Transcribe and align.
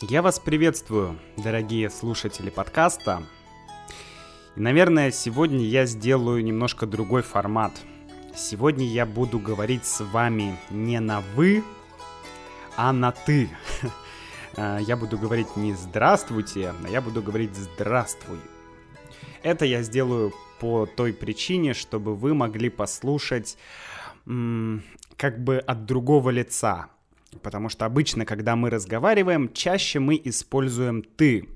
Я 0.00 0.22
вас 0.22 0.38
приветствую, 0.38 1.18
дорогие 1.36 1.90
слушатели 1.90 2.50
подкаста. 2.50 3.24
И, 4.54 4.60
наверное, 4.60 5.10
сегодня 5.10 5.64
я 5.64 5.86
сделаю 5.86 6.44
немножко 6.44 6.86
другой 6.86 7.22
формат. 7.22 7.72
Сегодня 8.32 8.86
я 8.86 9.04
буду 9.04 9.40
говорить 9.40 9.84
с 9.84 10.04
вами 10.04 10.56
не 10.70 11.00
на 11.00 11.20
«вы», 11.34 11.64
а 12.76 12.92
на 12.92 13.10
«ты». 13.10 13.50
А, 14.56 14.78
я 14.86 14.96
буду 14.96 15.18
говорить 15.18 15.56
не 15.56 15.74
«здравствуйте», 15.74 16.72
а 16.84 16.88
я 16.88 17.00
буду 17.00 17.20
говорить 17.20 17.56
«здравствуй». 17.56 18.38
Это 19.42 19.64
я 19.64 19.82
сделаю 19.82 20.32
по 20.60 20.86
той 20.86 21.12
причине, 21.12 21.74
чтобы 21.74 22.14
вы 22.14 22.34
могли 22.34 22.70
послушать 22.70 23.58
как 24.24 25.42
бы 25.42 25.58
от 25.58 25.86
другого 25.86 26.30
лица, 26.30 26.88
Потому 27.42 27.68
что 27.68 27.84
обычно, 27.84 28.24
когда 28.24 28.56
мы 28.56 28.70
разговариваем, 28.70 29.52
чаще 29.52 29.98
мы 30.00 30.20
используем 30.24 31.02
«ты», 31.02 31.48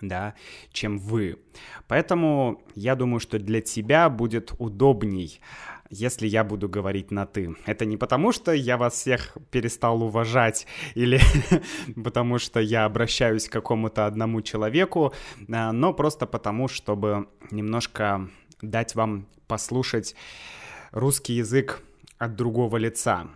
да, 0.00 0.34
чем 0.72 0.98
«вы». 0.98 1.38
Поэтому 1.88 2.62
я 2.74 2.94
думаю, 2.94 3.20
что 3.20 3.38
для 3.38 3.60
тебя 3.60 4.08
будет 4.08 4.52
удобней, 4.58 5.40
если 5.90 6.26
я 6.26 6.44
буду 6.44 6.68
говорить 6.68 7.10
на 7.10 7.26
«ты». 7.26 7.54
Это 7.66 7.84
не 7.84 7.96
потому, 7.96 8.32
что 8.32 8.52
я 8.52 8.76
вас 8.76 8.94
всех 8.94 9.36
перестал 9.50 10.02
уважать 10.02 10.66
или 10.94 11.20
потому, 12.04 12.38
что 12.38 12.60
я 12.60 12.84
обращаюсь 12.84 13.48
к 13.48 13.52
какому-то 13.52 14.06
одному 14.06 14.42
человеку, 14.42 15.12
а, 15.52 15.72
но 15.72 15.92
просто 15.92 16.26
потому, 16.26 16.68
чтобы 16.68 17.28
немножко 17.50 18.28
дать 18.62 18.94
вам 18.94 19.26
послушать 19.48 20.14
русский 20.92 21.34
язык 21.34 21.82
от 22.18 22.36
другого 22.36 22.76
лица. 22.76 23.28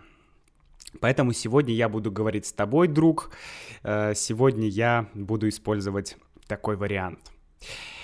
Поэтому 0.99 1.33
сегодня 1.33 1.73
я 1.73 1.89
буду 1.89 2.11
говорить 2.11 2.45
с 2.45 2.53
тобой, 2.53 2.87
друг. 2.87 3.31
Э, 3.83 4.13
сегодня 4.15 4.67
я 4.67 5.07
буду 5.13 5.47
использовать 5.47 6.17
такой 6.47 6.75
вариант. 6.75 7.31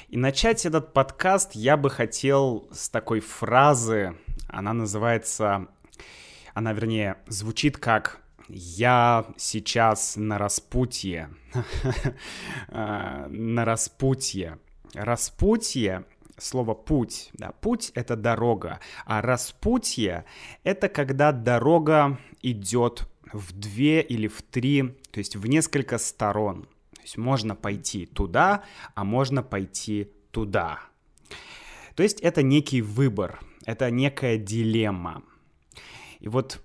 И 0.07 0.17
начать 0.17 0.65
этот 0.65 0.93
подкаст 0.93 1.55
я 1.55 1.77
бы 1.77 1.89
хотел 1.89 2.67
с 2.71 2.89
такой 2.89 3.19
фразы. 3.19 4.15
Она 4.47 4.73
называется, 4.73 5.67
она 6.53 6.73
вернее 6.73 7.17
звучит 7.27 7.77
как 7.77 8.21
«Я 8.47 9.25
сейчас 9.37 10.15
на 10.15 10.37
распутье». 10.37 11.29
Э, 12.67 13.27
на 13.29 13.65
распутье. 13.65 14.59
Распутье 14.93 16.05
слово 16.37 16.73
путь. 16.73 17.29
Да, 17.33 17.51
путь— 17.61 17.91
это 17.95 18.15
дорога, 18.15 18.79
а 19.05 19.21
распутье— 19.21 20.25
это 20.63 20.89
когда 20.89 21.31
дорога 21.31 22.19
идет 22.41 23.07
в 23.31 23.53
две 23.53 24.01
или 24.01 24.27
в 24.27 24.41
три, 24.41 24.95
то 25.11 25.19
есть 25.19 25.35
в 25.35 25.47
несколько 25.47 25.97
сторон. 25.97 26.67
То 26.95 27.01
есть 27.01 27.17
можно 27.17 27.55
пойти 27.55 28.05
туда, 28.05 28.63
а 28.93 29.03
можно 29.03 29.43
пойти 29.43 30.09
туда. 30.31 30.79
То 31.95 32.03
есть 32.03 32.19
это 32.21 32.43
некий 32.43 32.81
выбор, 32.81 33.39
это 33.65 33.89
некая 33.89 34.37
дилемма. 34.37 35.23
И 36.19 36.27
вот 36.27 36.61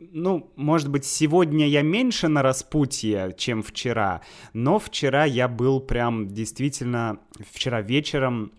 ну, 0.00 0.50
может 0.56 0.88
быть, 0.88 1.04
сегодня 1.04 1.68
я 1.68 1.82
меньше 1.82 2.28
на 2.28 2.42
распутье, 2.42 3.34
чем 3.36 3.62
вчера, 3.62 4.22
но 4.54 4.78
вчера 4.78 5.26
я 5.26 5.46
был 5.46 5.78
прям 5.78 6.28
действительно, 6.28 7.18
вчера 7.52 7.82
вечером 7.82 8.52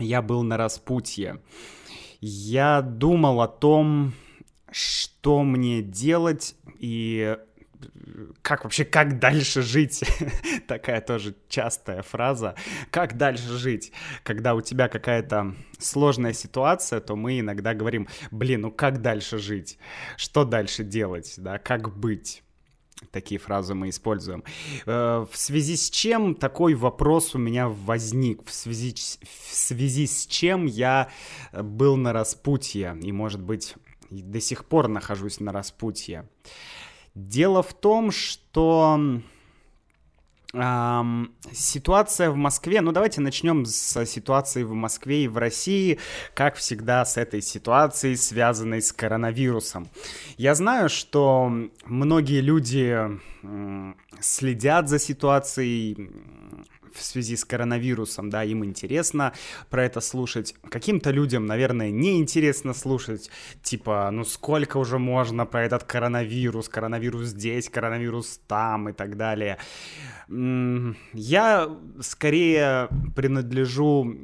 я 0.00 0.22
был 0.22 0.42
на 0.42 0.56
распутье. 0.56 1.40
Я 2.20 2.82
думал 2.82 3.40
о 3.40 3.48
том, 3.48 4.12
что 4.70 5.42
мне 5.42 5.82
делать 5.82 6.54
и 6.78 7.36
как 8.42 8.64
вообще, 8.64 8.84
как 8.84 9.18
дальше 9.18 9.62
жить? 9.62 10.04
Такая 10.66 11.00
тоже 11.00 11.34
частая 11.48 12.02
фраза. 12.02 12.54
Как 12.90 13.16
дальше 13.16 13.56
жить? 13.56 13.92
Когда 14.22 14.54
у 14.54 14.60
тебя 14.60 14.88
какая-то 14.88 15.54
сложная 15.78 16.32
ситуация, 16.32 17.00
то 17.00 17.16
мы 17.16 17.40
иногда 17.40 17.74
говорим, 17.74 18.08
блин, 18.30 18.62
ну 18.62 18.70
как 18.70 19.00
дальше 19.00 19.38
жить? 19.38 19.78
Что 20.16 20.44
дальше 20.44 20.84
делать? 20.84 21.34
Да, 21.38 21.58
как 21.58 21.96
быть? 21.96 22.42
Такие 23.10 23.38
фразы 23.40 23.74
мы 23.74 23.88
используем. 23.88 24.44
Э, 24.86 25.26
в 25.30 25.36
связи 25.36 25.76
с 25.76 25.90
чем 25.90 26.34
такой 26.34 26.74
вопрос 26.74 27.34
у 27.34 27.38
меня 27.38 27.68
возник? 27.68 28.44
В 28.46 28.52
связи, 28.52 28.94
в 29.22 29.54
связи 29.54 30.06
с 30.06 30.26
чем 30.26 30.66
я 30.66 31.08
был 31.52 31.96
на 31.96 32.12
распутье 32.12 32.96
и, 33.02 33.10
может 33.12 33.40
быть, 33.40 33.74
до 34.10 34.40
сих 34.40 34.64
пор 34.64 34.88
нахожусь 34.88 35.40
на 35.40 35.52
распутье? 35.52 36.28
Дело 37.14 37.62
в 37.62 37.74
том, 37.74 38.10
что 38.10 39.20
Эм, 40.52 41.32
ситуация 41.52 42.30
в 42.30 42.36
Москве, 42.36 42.80
ну 42.80 42.90
давайте 42.90 43.20
начнем 43.20 43.64
с 43.64 44.04
ситуации 44.04 44.64
в 44.64 44.72
Москве 44.72 45.24
и 45.24 45.28
в 45.28 45.38
России, 45.38 46.00
как 46.34 46.56
всегда 46.56 47.04
с 47.04 47.16
этой 47.16 47.40
ситуацией, 47.40 48.16
связанной 48.16 48.82
с 48.82 48.92
коронавирусом. 48.92 49.88
Я 50.36 50.56
знаю, 50.56 50.88
что 50.88 51.52
многие 51.84 52.40
люди 52.40 52.98
э, 53.42 53.94
следят 54.20 54.88
за 54.88 54.98
ситуацией 54.98 56.10
в 56.94 57.02
связи 57.02 57.36
с 57.36 57.44
коронавирусом, 57.44 58.30
да, 58.30 58.44
им 58.44 58.64
интересно 58.64 59.32
про 59.68 59.84
это 59.84 60.00
слушать. 60.00 60.54
Каким-то 60.68 61.10
людям, 61.10 61.46
наверное, 61.46 61.90
не 61.90 62.18
интересно 62.18 62.74
слушать, 62.74 63.30
типа, 63.62 64.10
ну 64.12 64.24
сколько 64.24 64.78
уже 64.78 64.98
можно 64.98 65.46
про 65.46 65.64
этот 65.64 65.84
коронавирус, 65.84 66.68
коронавирус 66.68 67.28
здесь, 67.28 67.68
коронавирус 67.68 68.40
там 68.46 68.88
и 68.88 68.92
так 68.92 69.16
далее. 69.16 69.58
Я 70.28 71.76
скорее 72.00 72.88
принадлежу 73.16 74.16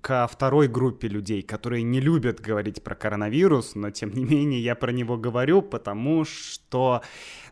ко 0.00 0.26
второй 0.26 0.68
группе 0.68 1.08
людей, 1.08 1.42
которые 1.42 1.82
не 1.82 2.00
любят 2.00 2.40
говорить 2.40 2.82
про 2.82 2.94
коронавирус, 2.94 3.74
но 3.74 3.90
тем 3.90 4.12
не 4.14 4.24
менее 4.24 4.60
я 4.60 4.74
про 4.74 4.92
него 4.92 5.16
говорю, 5.16 5.62
потому 5.62 6.24
что, 6.24 7.02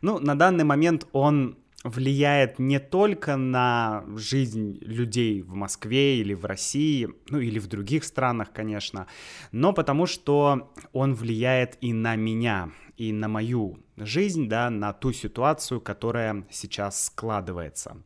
ну, 0.00 0.18
на 0.18 0.36
данный 0.36 0.64
момент 0.64 1.06
он 1.12 1.58
влияет 1.84 2.58
не 2.58 2.78
только 2.78 3.36
на 3.36 4.04
жизнь 4.16 4.78
людей 4.80 5.42
в 5.42 5.54
Москве 5.54 6.18
или 6.18 6.34
в 6.34 6.44
России, 6.44 7.08
ну 7.28 7.40
или 7.40 7.58
в 7.58 7.68
других 7.68 8.04
странах, 8.04 8.52
конечно, 8.52 9.06
но 9.50 9.72
потому 9.72 10.06
что 10.06 10.72
он 10.92 11.14
влияет 11.14 11.78
и 11.80 11.92
на 11.92 12.16
меня, 12.16 12.70
и 12.96 13.12
на 13.12 13.28
мою 13.28 13.78
жизнь, 13.96 14.48
да, 14.48 14.68
на 14.68 14.92
ту 14.92 15.12
ситуацию, 15.12 15.80
которая 15.80 16.44
сейчас 16.50 17.06
складывается. 17.06 17.96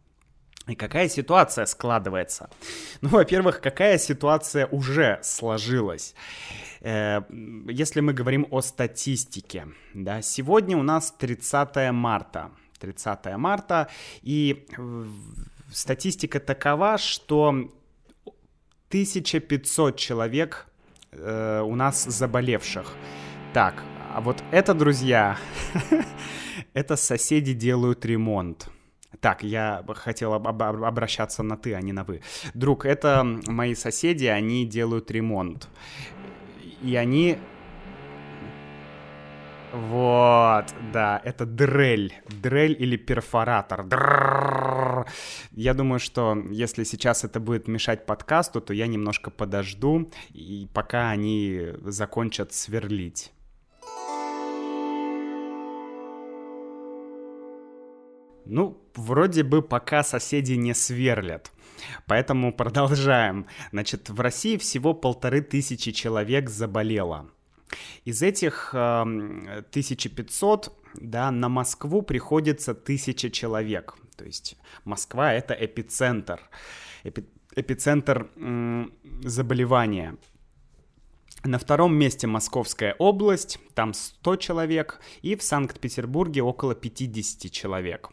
И 0.66 0.76
какая 0.76 1.10
ситуация 1.10 1.66
складывается? 1.66 2.48
Ну, 3.02 3.10
во-первых, 3.10 3.60
какая 3.60 3.98
ситуация 3.98 4.66
уже 4.66 5.18
сложилась? 5.22 6.14
Э, 6.80 7.20
если 7.68 8.00
мы 8.00 8.14
говорим 8.14 8.46
о 8.50 8.62
статистике, 8.62 9.66
да, 9.92 10.22
сегодня 10.22 10.78
у 10.78 10.82
нас 10.82 11.12
30 11.18 11.92
марта– 11.92 12.50
30 12.84 13.36
марта. 13.36 13.88
И 14.22 14.66
э, 14.76 15.04
статистика 15.72 16.40
такова, 16.40 16.98
что 16.98 17.48
1500 18.88 19.96
человек 19.96 20.66
э, 21.12 21.62
у 21.64 21.74
нас 21.74 22.04
заболевших. 22.04 22.94
Так, 23.52 23.82
а 24.14 24.20
вот 24.20 24.42
это, 24.52 24.74
друзья, 24.74 25.38
это 26.74 26.96
соседи 26.96 27.54
делают 27.54 28.04
ремонт. 28.04 28.68
Так, 29.20 29.42
я 29.42 29.82
хотел 29.94 30.34
об- 30.34 30.46
об- 30.48 30.84
обращаться 30.84 31.42
на 31.42 31.56
ты, 31.56 31.74
а 31.74 31.80
не 31.80 31.92
на 31.92 32.04
вы. 32.04 32.20
Друг, 32.52 32.84
это 32.84 33.24
мои 33.46 33.74
соседи, 33.74 34.26
они 34.26 34.66
делают 34.66 35.10
ремонт. 35.10 35.68
И 36.82 36.96
они 36.96 37.38
вот, 39.74 40.66
да, 40.92 41.20
это 41.24 41.46
дрель. 41.46 42.14
Дрель 42.28 42.76
или 42.78 42.96
перфоратор. 42.96 43.84
Дрррррр. 43.84 45.06
Я 45.50 45.74
думаю, 45.74 45.98
что 45.98 46.36
если 46.50 46.84
сейчас 46.84 47.24
это 47.24 47.40
будет 47.40 47.66
мешать 47.66 48.06
подкасту, 48.06 48.60
то 48.60 48.72
я 48.72 48.86
немножко 48.86 49.30
подожду, 49.30 50.10
и 50.32 50.68
пока 50.72 51.10
они 51.10 51.72
закончат 51.82 52.52
сверлить. 52.52 53.32
Ну, 58.46 58.78
вроде 58.94 59.42
бы 59.42 59.62
пока 59.62 60.04
соседи 60.04 60.52
не 60.52 60.74
сверлят. 60.74 61.50
Поэтому 62.06 62.52
продолжаем. 62.52 63.46
Значит, 63.72 64.10
в 64.10 64.20
России 64.20 64.56
всего 64.56 64.94
полторы 64.94 65.40
тысячи 65.40 65.90
человек 65.92 66.48
заболело. 66.48 67.30
Из 68.04 68.22
этих 68.22 68.70
э, 68.74 69.02
1500 69.02 70.72
да, 70.94 71.30
на 71.30 71.48
Москву 71.48 72.02
приходится 72.02 72.72
1000 72.72 73.30
человек. 73.30 73.96
То 74.16 74.24
есть 74.24 74.56
Москва— 74.84 75.32
это 75.34 75.54
эпицентр, 75.54 76.40
эпи, 77.04 77.24
эпицентр 77.56 78.30
заболевания. 79.22 80.16
На 81.44 81.58
втором 81.58 81.94
месте 81.94 82.26
Московская 82.26 82.94
область, 82.98 83.58
там 83.74 83.92
100 83.92 84.36
человек, 84.36 85.00
и 85.20 85.36
в 85.36 85.42
Санкт-Петербурге 85.42 86.42
около 86.42 86.74
50 86.74 87.50
человек. 87.50 88.10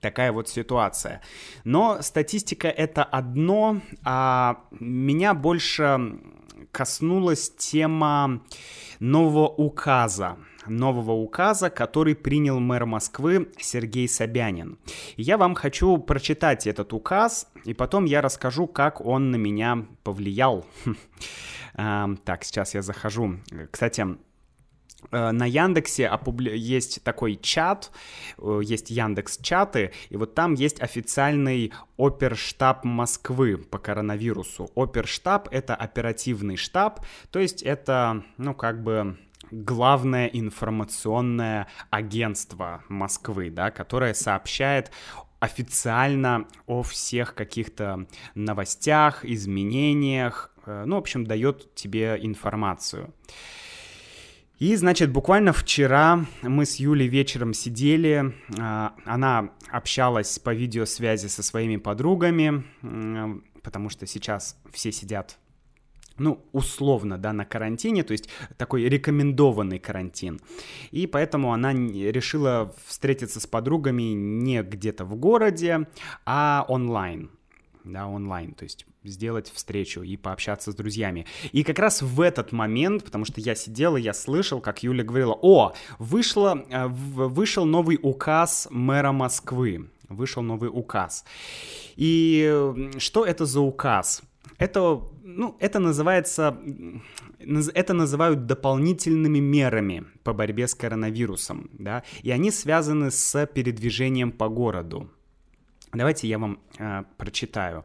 Такая 0.00 0.32
вот 0.32 0.48
ситуация. 0.48 1.22
Но 1.64 2.02
статистика 2.02 2.68
это 2.68 3.04
одно, 3.04 3.80
а 4.04 4.64
меня 4.70 5.34
больше 5.34 6.18
коснулась 6.72 7.50
тема 7.50 8.42
нового 9.00 9.48
указа 9.48 10.36
нового 10.68 11.12
указа, 11.12 11.70
который 11.70 12.14
принял 12.14 12.60
мэр 12.60 12.86
Москвы 12.86 13.48
Сергей 13.58 14.08
Собянин. 14.08 14.78
Я 15.16 15.38
вам 15.38 15.54
хочу 15.54 15.98
прочитать 15.98 16.66
этот 16.66 16.92
указ, 16.92 17.50
и 17.64 17.74
потом 17.74 18.04
я 18.04 18.20
расскажу, 18.20 18.66
как 18.66 19.00
он 19.00 19.30
на 19.30 19.36
меня 19.36 19.86
повлиял. 20.02 20.66
Так, 22.24 22.42
сейчас 22.42 22.74
я 22.74 22.82
захожу. 22.82 23.36
Кстати, 23.70 24.04
на 25.10 25.46
Яндексе 25.46 26.10
есть 26.54 27.02
такой 27.04 27.36
чат, 27.36 27.90
э, 28.38 28.60
есть 28.62 28.90
Яндекс 28.90 29.38
чаты, 29.38 29.92
и 30.10 30.16
вот 30.16 30.34
там 30.34 30.54
есть 30.54 30.82
официальный 30.82 31.72
оперштаб 31.96 32.84
Москвы 32.84 33.56
по 33.58 33.78
коронавирусу. 33.78 34.70
Оперштаб— 34.74 35.48
это 35.50 35.74
оперативный 35.74 36.56
штаб, 36.56 37.00
то 37.30 37.38
есть 37.38 37.62
это, 37.62 38.24
ну, 38.36 38.54
как 38.54 38.82
бы 38.82 39.16
главное 39.50 40.26
информационное 40.26 41.68
агентство 41.90 42.84
Москвы, 42.88 43.50
да, 43.50 43.70
которое 43.70 44.14
сообщает 44.14 44.90
официально 45.40 46.46
о 46.66 46.82
всех 46.82 47.34
каких-то 47.34 48.06
новостях, 48.34 49.24
изменениях, 49.24 50.52
э, 50.66 50.84
ну, 50.86 50.96
в 50.96 50.98
общем, 50.98 51.24
дает 51.24 51.74
тебе 51.74 52.18
информацию. 52.20 53.14
И, 54.58 54.74
значит, 54.74 55.12
буквально 55.12 55.52
вчера 55.52 56.26
мы 56.42 56.66
с 56.66 56.76
Юлей 56.76 57.06
вечером 57.06 57.54
сидели, 57.54 58.34
а, 58.58 58.94
она 59.04 59.50
общалась 59.70 60.38
по 60.40 60.52
видеосвязи 60.52 61.28
со 61.28 61.44
своими 61.44 61.76
подругами, 61.76 62.64
потому 63.62 63.88
что 63.88 64.06
сейчас 64.06 64.56
все 64.72 64.92
сидят 64.92 65.38
ну, 66.20 66.44
условно, 66.50 67.16
да, 67.16 67.32
на 67.32 67.44
карантине, 67.44 68.02
то 68.02 68.10
есть 68.10 68.28
такой 68.56 68.88
рекомендованный 68.88 69.78
карантин. 69.78 70.40
И 70.90 71.06
поэтому 71.06 71.52
она 71.52 71.72
решила 71.72 72.74
встретиться 72.86 73.38
с 73.38 73.46
подругами 73.46 74.02
не 74.14 74.64
где-то 74.64 75.04
в 75.04 75.14
городе, 75.14 75.86
а 76.26 76.64
онлайн 76.68 77.30
да, 77.92 78.06
онлайн, 78.06 78.52
то 78.52 78.64
есть 78.64 78.86
сделать 79.08 79.50
встречу 79.52 80.02
и 80.02 80.16
пообщаться 80.16 80.72
с 80.72 80.74
друзьями. 80.74 81.26
И 81.52 81.62
как 81.62 81.78
раз 81.78 82.02
в 82.02 82.20
этот 82.20 82.52
момент, 82.52 83.04
потому 83.04 83.24
что 83.24 83.40
я 83.40 83.54
сидел 83.54 83.96
и 83.96 84.00
я 84.00 84.14
слышал, 84.14 84.60
как 84.60 84.82
Юля 84.82 85.04
говорила, 85.04 85.38
о, 85.40 85.72
вышло, 85.98 86.64
э, 86.68 86.86
вышел 86.86 87.64
новый 87.64 87.98
указ 88.00 88.68
мэра 88.70 89.12
Москвы, 89.12 89.90
вышел 90.08 90.42
новый 90.42 90.70
указ. 90.72 91.24
И 91.96 92.90
что 92.98 93.24
это 93.24 93.46
за 93.46 93.60
указ? 93.60 94.22
Это, 94.58 95.02
ну, 95.22 95.56
это 95.60 95.78
называется, 95.78 96.58
это 97.74 97.94
называют 97.94 98.46
дополнительными 98.46 99.38
мерами 99.38 100.04
по 100.24 100.32
борьбе 100.32 100.66
с 100.66 100.74
коронавирусом, 100.74 101.70
да, 101.72 102.02
и 102.22 102.30
они 102.30 102.50
связаны 102.50 103.10
с 103.10 103.46
передвижением 103.46 104.32
по 104.32 104.48
городу. 104.48 105.10
Давайте 105.92 106.28
я 106.28 106.38
вам 106.38 106.60
э, 106.78 107.04
прочитаю. 107.16 107.84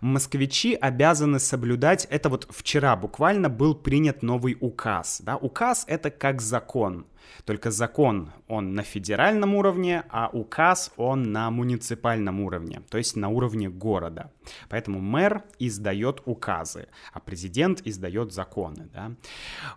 Москвичи 0.00 0.74
обязаны 0.74 1.38
соблюдать, 1.38 2.06
это 2.10 2.28
вот 2.28 2.46
вчера 2.50 2.96
буквально 2.96 3.48
был 3.48 3.74
принят 3.74 4.22
новый 4.22 4.56
указ. 4.60 5.20
Да? 5.22 5.36
Указ 5.36 5.84
это 5.86 6.10
как 6.10 6.40
закон, 6.40 7.06
только 7.44 7.70
закон 7.70 8.32
он 8.48 8.74
на 8.74 8.82
федеральном 8.82 9.54
уровне, 9.54 10.04
а 10.08 10.30
указ 10.32 10.92
он 10.96 11.32
на 11.32 11.50
муниципальном 11.50 12.40
уровне, 12.40 12.82
то 12.88 12.98
есть 12.98 13.16
на 13.16 13.28
уровне 13.28 13.68
города. 13.68 14.32
Поэтому 14.68 15.00
мэр 15.00 15.42
издает 15.58 16.22
указы, 16.24 16.88
а 17.12 17.20
президент 17.20 17.82
издает 17.84 18.32
законы. 18.32 18.88
Да? 18.94 19.12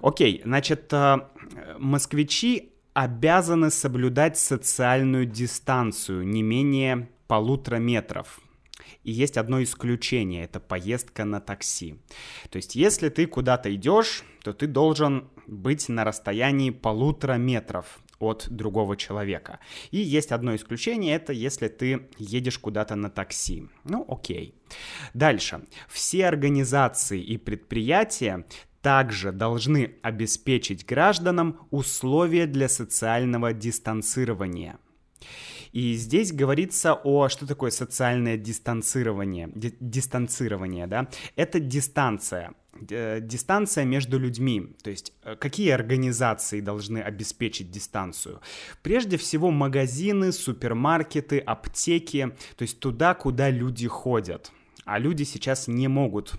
Окей, 0.02 0.42
значит, 0.46 0.94
э, 0.94 1.18
москвичи 1.78 2.72
обязаны 2.94 3.72
соблюдать 3.72 4.38
социальную 4.38 5.26
дистанцию 5.26 6.26
не 6.26 6.42
менее 6.42 7.10
полутора 7.28 7.78
метров. 7.78 8.40
И 9.04 9.12
есть 9.12 9.38
одно 9.38 9.64
исключение, 9.64 10.44
это 10.44 10.60
поездка 10.60 11.26
на 11.26 11.40
такси. 11.40 11.96
То 12.50 12.58
есть, 12.58 12.76
если 12.76 13.10
ты 13.10 13.26
куда-то 13.26 13.74
идешь, 13.74 14.24
то 14.44 14.54
ты 14.54 14.68
должен 14.68 15.30
быть 15.48 15.88
на 15.90 16.04
расстоянии 16.04 16.72
полутора 16.72 17.34
метров 17.34 18.00
от 18.20 18.48
другого 18.50 18.98
человека. 18.98 19.60
И 19.92 19.98
есть 19.98 20.32
одно 20.32 20.56
исключение, 20.56 21.16
это 21.16 21.34
если 21.34 21.68
ты 21.68 22.08
едешь 22.18 22.60
куда-то 22.60 22.96
на 22.96 23.10
такси. 23.10 23.68
Ну, 23.84 24.06
окей. 24.08 24.56
Дальше. 25.14 25.66
Все 25.90 26.26
организации 26.28 27.22
и 27.22 27.38
предприятия 27.38 28.46
также 28.82 29.32
должны 29.32 29.96
обеспечить 30.04 30.86
гражданам 30.86 31.60
условия 31.72 32.46
для 32.46 32.70
социального 32.70 33.52
дистанцирования. 33.52 34.78
И 35.76 35.96
здесь 35.96 36.32
говорится 36.32 36.94
о, 36.94 37.28
что 37.28 37.46
такое 37.46 37.70
социальное 37.70 38.38
дистанцирование, 38.38 39.50
ди- 39.54 39.76
дистанцирование, 39.82 40.88
да, 40.88 41.10
это 41.36 41.60
дистанция, 41.60 42.54
э, 42.90 43.20
дистанция 43.20 43.84
между 43.84 44.18
людьми, 44.18 44.74
то 44.82 44.90
есть 44.90 45.12
э, 45.24 45.36
какие 45.36 45.72
организации 45.72 46.62
должны 46.62 47.00
обеспечить 47.00 47.72
дистанцию? 47.72 48.40
Прежде 48.84 49.18
всего 49.18 49.52
магазины, 49.52 50.32
супермаркеты, 50.32 51.40
аптеки, 51.40 52.32
то 52.56 52.62
есть 52.62 52.80
туда, 52.80 53.14
куда 53.14 53.50
люди 53.50 53.90
ходят. 53.90 54.54
А 54.86 54.98
люди 54.98 55.24
сейчас 55.24 55.68
не 55.68 55.90
могут 55.90 56.36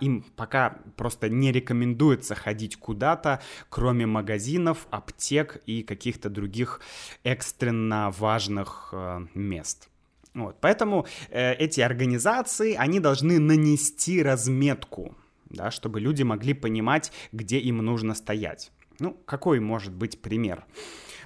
им 0.00 0.24
пока 0.36 0.78
просто 0.96 1.28
не 1.28 1.52
рекомендуется 1.52 2.34
ходить 2.34 2.76
куда-то, 2.76 3.40
кроме 3.68 4.06
магазинов, 4.06 4.86
аптек 4.90 5.62
и 5.66 5.82
каких-то 5.82 6.30
других 6.30 6.80
экстренно 7.24 8.10
важных 8.18 8.90
э, 8.92 9.26
мест. 9.34 9.88
Вот, 10.34 10.56
поэтому 10.60 11.06
э, 11.30 11.54
эти 11.54 11.80
организации, 11.80 12.74
они 12.74 13.00
должны 13.00 13.38
нанести 13.38 14.22
разметку, 14.22 15.16
да, 15.48 15.70
чтобы 15.70 16.00
люди 16.00 16.22
могли 16.22 16.54
понимать, 16.54 17.12
где 17.32 17.58
им 17.58 17.78
нужно 17.78 18.14
стоять. 18.14 18.70
Ну, 19.00 19.16
какой 19.24 19.60
может 19.60 19.92
быть 19.92 20.20
пример? 20.20 20.64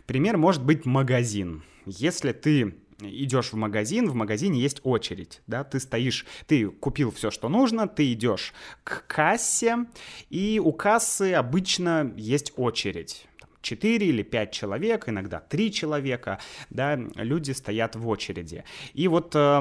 Пример 0.06 0.36
может 0.38 0.64
быть 0.64 0.86
магазин. 0.86 1.62
Если 1.86 2.32
ты 2.32 2.76
идешь 3.00 3.52
в 3.52 3.56
магазин, 3.56 4.08
в 4.08 4.14
магазине 4.14 4.60
есть 4.60 4.80
очередь, 4.82 5.42
да, 5.46 5.64
ты 5.64 5.80
стоишь, 5.80 6.26
ты 6.46 6.68
купил 6.68 7.10
все, 7.10 7.30
что 7.30 7.48
нужно, 7.48 7.88
ты 7.88 8.12
идешь 8.12 8.52
к 8.82 9.06
кассе, 9.06 9.86
и 10.30 10.60
у 10.62 10.72
кассы 10.72 11.32
обычно 11.32 12.12
есть 12.16 12.52
очередь. 12.56 13.26
4 13.64 14.06
или 14.06 14.22
5 14.22 14.52
человек, 14.52 15.08
иногда 15.08 15.40
3 15.40 15.72
человека, 15.72 16.38
да, 16.70 16.96
люди 17.16 17.52
стоят 17.52 17.96
в 17.96 18.06
очереди. 18.08 18.64
И 18.92 19.08
вот, 19.08 19.34
э, 19.34 19.60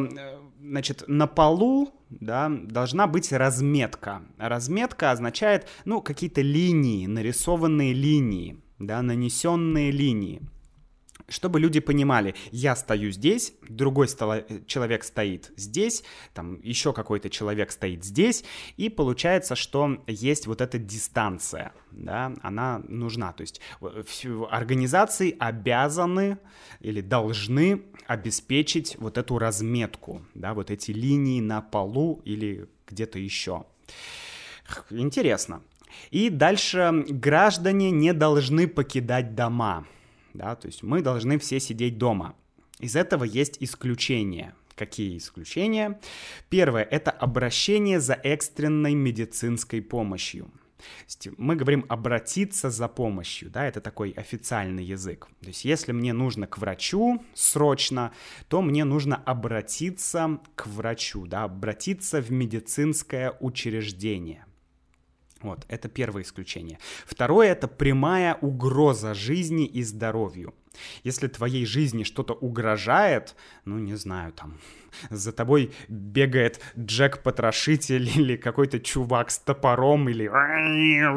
значит, 0.59 1.05
на 1.07 1.25
полу, 1.25 1.93
да, 2.09 2.49
должна 2.49 3.07
быть 3.07 3.31
разметка. 3.31 4.21
Разметка 4.37 5.11
означает, 5.11 5.67
ну, 5.85 6.01
какие-то 6.01 6.41
линии, 6.41 7.07
нарисованные 7.07 7.93
линии, 7.93 8.57
да, 8.77 9.01
нанесенные 9.01 9.89
линии 9.91 10.41
чтобы 11.27 11.59
люди 11.59 11.79
понимали, 11.79 12.35
я 12.51 12.75
стою 12.75 13.11
здесь, 13.11 13.53
другой 13.67 14.07
столо- 14.07 14.65
человек 14.65 15.03
стоит 15.03 15.51
здесь, 15.55 16.03
там 16.33 16.59
еще 16.61 16.93
какой-то 16.93 17.29
человек 17.29 17.71
стоит 17.71 18.03
здесь, 18.03 18.43
и 18.77 18.89
получается, 18.89 19.55
что 19.55 20.03
есть 20.07 20.47
вот 20.47 20.61
эта 20.61 20.77
дистанция, 20.77 21.73
да, 21.91 22.33
она 22.41 22.81
нужна. 22.87 23.33
То 23.33 23.41
есть 23.41 23.61
организации 24.49 25.35
обязаны 25.39 26.37
или 26.79 27.01
должны 27.01 27.83
обеспечить 28.07 28.97
вот 28.99 29.17
эту 29.17 29.37
разметку, 29.37 30.25
да, 30.33 30.53
вот 30.53 30.71
эти 30.71 30.91
линии 30.91 31.41
на 31.41 31.61
полу 31.61 32.21
или 32.25 32.67
где-то 32.87 33.19
еще. 33.19 33.65
Интересно. 34.89 35.61
И 36.11 36.29
дальше 36.29 37.05
граждане 37.07 37.91
не 37.91 38.13
должны 38.13 38.67
покидать 38.67 39.35
дома 39.35 39.85
да, 40.33 40.55
то 40.55 40.67
есть 40.67 40.83
мы 40.83 41.01
должны 41.01 41.37
все 41.37 41.59
сидеть 41.59 41.97
дома. 41.97 42.35
Из 42.79 42.95
этого 42.95 43.23
есть 43.23 43.57
исключения. 43.59 44.55
Какие 44.75 45.17
исключения? 45.17 45.99
Первое– 46.49 46.83
это 46.91 47.11
обращение 47.11 47.99
за 47.99 48.13
экстренной 48.13 48.95
медицинской 48.95 49.81
помощью. 49.81 50.51
Мы 51.37 51.55
говорим 51.55 51.85
обратиться 51.87 52.69
за 52.69 52.87
помощью, 52.89 53.49
да, 53.49 53.65
это 53.65 53.79
такой 53.79 54.11
официальный 54.11 54.83
язык. 54.83 55.27
То 55.41 55.47
есть 55.47 55.63
если 55.63 55.93
мне 55.93 56.11
нужно 56.11 56.47
к 56.47 56.57
врачу 56.57 57.23
срочно, 57.33 58.11
то 58.49 58.61
мне 58.61 58.83
нужно 58.83 59.15
обратиться 59.15 60.39
к 60.55 60.67
врачу, 60.67 61.25
да, 61.25 61.43
обратиться 61.43 62.21
в 62.21 62.31
медицинское 62.31 63.37
учреждение– 63.39 64.45
вот, 65.43 65.65
это 65.67 65.89
первое 65.89 66.23
исключение. 66.23 66.79
Второе— 67.05 67.47
это 67.51 67.67
прямая 67.67 68.35
угроза 68.35 69.13
жизни 69.13 69.65
и 69.65 69.83
здоровью. 69.83 70.53
Если 71.03 71.27
твоей 71.27 71.65
жизни 71.65 72.03
что-то 72.03 72.33
угрожает, 72.33 73.35
ну, 73.65 73.77
не 73.79 73.95
знаю, 73.95 74.33
там, 74.33 74.57
за 75.09 75.31
тобой 75.31 75.71
бегает 75.87 76.59
Джек-потрошитель 76.77 78.09
или 78.15 78.35
какой-то 78.35 78.79
чувак 78.79 79.31
с 79.31 79.39
топором 79.39 80.09
или 80.09 80.29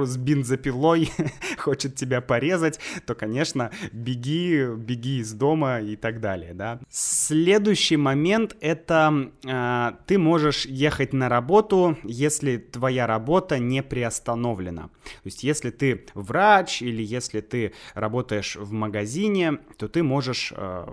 с 0.05 0.17
бензопилой 0.17 1.11
хочет 1.59 1.95
тебя 1.95 2.21
порезать, 2.21 2.81
то, 3.07 3.15
конечно, 3.15 3.71
беги, 3.93 4.67
беги 4.77 5.19
из 5.19 5.33
дома 5.33 5.81
и 5.81 5.97
так 5.97 6.21
далее, 6.21 6.55
да. 6.55 6.81
Следующий 6.89 7.97
момент— 7.97 8.57
это 8.61 9.31
э, 9.45 9.93
ты 10.07 10.19
можешь 10.19 10.67
ехать 10.67 11.13
на 11.13 11.29
работу, 11.29 11.97
если 12.05 12.57
твоя 12.57 13.07
работа 13.07 13.59
не 13.59 13.83
приостановлена. 13.83 14.83
То 14.83 15.21
есть 15.25 15.45
если 15.45 15.71
ты 15.71 16.07
врач 16.15 16.83
или 16.83 17.03
если 17.03 17.41
ты 17.41 17.73
работаешь 17.95 18.57
в 18.57 18.73
магазине, 18.73 19.46
то 19.77 19.89
ты 19.89 20.03
можешь 20.03 20.53
э, 20.57 20.87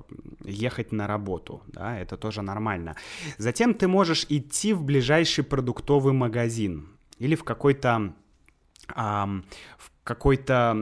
ехать 0.45 0.91
на 0.91 1.07
работу, 1.07 1.62
да, 1.67 2.00
это 2.00 2.17
тоже 2.17 2.41
нормально. 2.41 2.95
Затем 3.38 3.74
ты 3.74 3.88
можешь 3.88 4.25
идти 4.29 4.74
в 4.74 4.83
ближайший 4.83 5.43
продуктовый 5.43 6.13
магазин 6.13 6.88
или 7.19 7.36
в 7.36 7.43
какой-то 7.43 8.13
в 8.88 9.91
какой-то 10.03 10.75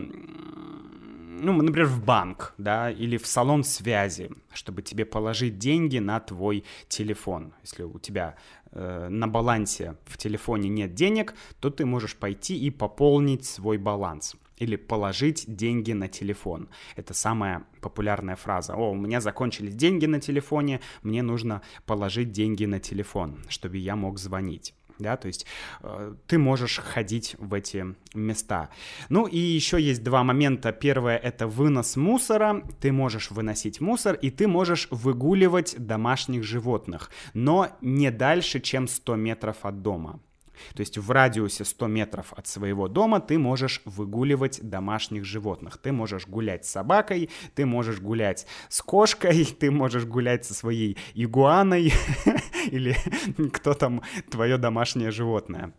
ну, 1.42 1.54
например, 1.54 1.88
в 1.88 2.04
банк, 2.04 2.54
да, 2.58 2.92
или 2.92 3.18
в 3.18 3.25
салон 3.25 3.63
связи, 3.63 4.30
чтобы 4.54 4.82
тебе 4.84 5.06
положить 5.06 5.58
деньги 5.58 5.98
на 6.00 6.20
твой 6.20 6.63
телефон. 6.88 7.54
Если 7.63 7.84
у 7.84 8.00
тебя 8.00 8.36
э, 8.72 9.08
на 9.10 9.28
балансе 9.28 9.96
в 10.06 10.18
телефоне 10.18 10.70
нет 10.70 10.94
денег, 10.94 11.34
то 11.60 11.70
ты 11.70 11.86
можешь 11.86 12.16
пойти 12.16 12.58
и 12.58 12.70
пополнить 12.70 13.46
свой 13.46 13.78
баланс 13.78 14.36
или 14.62 14.75
положить 14.75 15.46
деньги 15.48 15.91
на 15.94 16.08
телефон. 16.08 16.70
Это 16.96 17.13
самая 17.13 17.63
популярная 17.82 18.36
фраза. 18.36 18.75
О, 18.75 18.91
у 18.91 18.96
меня 18.96 19.20
закончились 19.20 19.75
деньги 19.75 20.06
на 20.06 20.20
телефоне, 20.20 20.82
мне 21.01 21.24
нужно 21.24 21.62
положить 21.88 22.32
деньги 22.32 22.65
на 22.65 22.80
телефон, 22.80 23.39
чтобы 23.50 23.77
я 23.77 23.96
мог 23.96 24.20
звонить 24.20 24.75
да, 25.00 25.18
то 25.18 25.27
есть 25.27 25.46
э, 25.82 26.13
ты 26.27 26.38
можешь 26.38 26.77
ходить 26.77 27.36
в 27.39 27.53
эти 27.56 27.96
места. 28.13 28.70
Ну 29.10 29.25
и 29.25 29.38
еще 29.38 29.82
есть 29.82 30.03
два 30.03 30.24
момента. 30.24 30.72
Первое— 30.72 31.18
это 31.24 31.48
вынос 31.48 31.96
мусора. 31.96 32.62
Ты 32.80 32.91
можешь 32.91 33.32
выносить 33.32 33.82
мусор, 33.82 34.13
и 34.13 34.30
ты 34.30 34.48
можешь 34.48 34.88
выгуливать 34.91 35.75
домашних 35.77 36.44
животных, 36.44 37.10
но 37.34 37.70
не 37.82 38.12
дальше, 38.12 38.60
чем 38.60 38.88
100 38.88 39.15
метров 39.15 39.58
от 39.63 39.82
дома. 39.82 40.20
То 40.74 40.82
есть 40.82 40.98
в 40.98 41.12
радиусе 41.12 41.65
100 41.65 41.88
метров 41.88 42.34
от 42.34 42.48
своего 42.48 42.88
дома 42.88 43.20
ты 43.20 43.38
можешь 43.38 43.82
выгуливать 43.86 44.60
домашних 44.62 45.25
животных. 45.25 45.77
Ты 45.77 45.91
можешь 45.91 46.27
гулять 46.27 46.65
с 46.65 46.72
собакой, 46.72 47.30
ты 47.56 47.65
можешь 47.65 48.00
гулять 48.00 48.48
с 48.70 48.82
кошкой, 48.82 49.46
ты 49.60 49.72
можешь 49.72 50.06
гулять 50.06 50.46
со 50.46 50.53
своей 50.53 50.98
игуаной 51.13 51.94
или 52.72 52.96
кто 53.53 53.74
там 53.74 54.01
твое 54.30 54.58
домашнее 54.58 55.12
животное. 55.12 55.74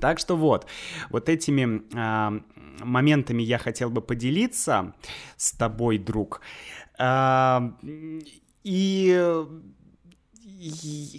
Так 0.00 0.18
что 0.18 0.36
вот, 0.36 0.66
вот 1.10 1.28
этими 1.28 1.82
э, 1.94 2.40
моментами 2.82 3.42
я 3.42 3.58
хотел 3.58 3.90
бы 3.90 4.00
поделиться 4.00 4.94
с 5.36 5.52
тобой, 5.52 5.98
друг. 5.98 6.40
Э, 6.98 7.60
и 8.62 9.44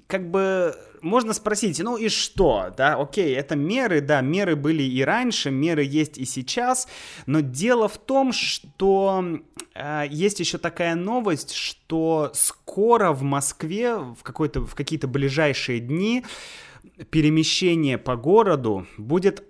как 0.08 0.30
бы 0.30 0.76
можно 1.02 1.34
спросить, 1.34 1.80
ну 1.80 1.98
и 1.98 2.10
что, 2.10 2.74
да, 2.76 2.96
окей, 2.96 3.36
это 3.36 3.56
меры, 3.56 4.02
да, 4.02 4.22
меры 4.22 4.56
были 4.56 4.84
и 4.84 5.04
раньше, 5.04 5.52
меры 5.52 5.84
есть 5.84 6.18
и 6.18 6.26
сейчас, 6.26 6.88
но 7.26 7.42
дело 7.42 7.88
в 7.88 7.98
том, 7.98 8.32
что 8.32 9.40
э, 9.74 10.04
есть 10.10 10.40
еще 10.40 10.58
такая 10.58 10.96
новость, 10.96 11.54
что 11.54 12.32
скоро 12.34 13.12
в 13.12 13.24
Москве 13.24 13.98
в, 13.98 14.24
какой-то, 14.24 14.62
в 14.62 14.74
какие-то 14.74 15.08
ближайшие 15.08 15.80
дни 15.80 16.26
перемещение 17.10 17.98
по 17.98 18.16
городу 18.16 18.88
будет 18.98 19.44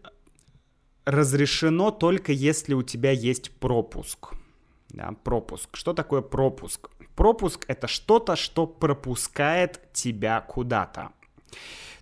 разрешено 1.06 1.92
только 1.92 2.32
если 2.32 2.74
у 2.74 2.82
тебя 2.84 3.12
есть 3.12 3.52
пропуск. 3.52 4.34
Да, 4.90 5.14
пропуск. 5.24 5.76
Что 5.76 5.94
такое 5.94 6.22
пропуск? 6.22 6.90
Пропуск— 7.16 7.66
это 7.68 7.88
что-то, 7.88 8.36
что 8.36 8.68
пропускает 8.68 9.82
тебя 9.94 10.42
куда-то. 10.42 11.12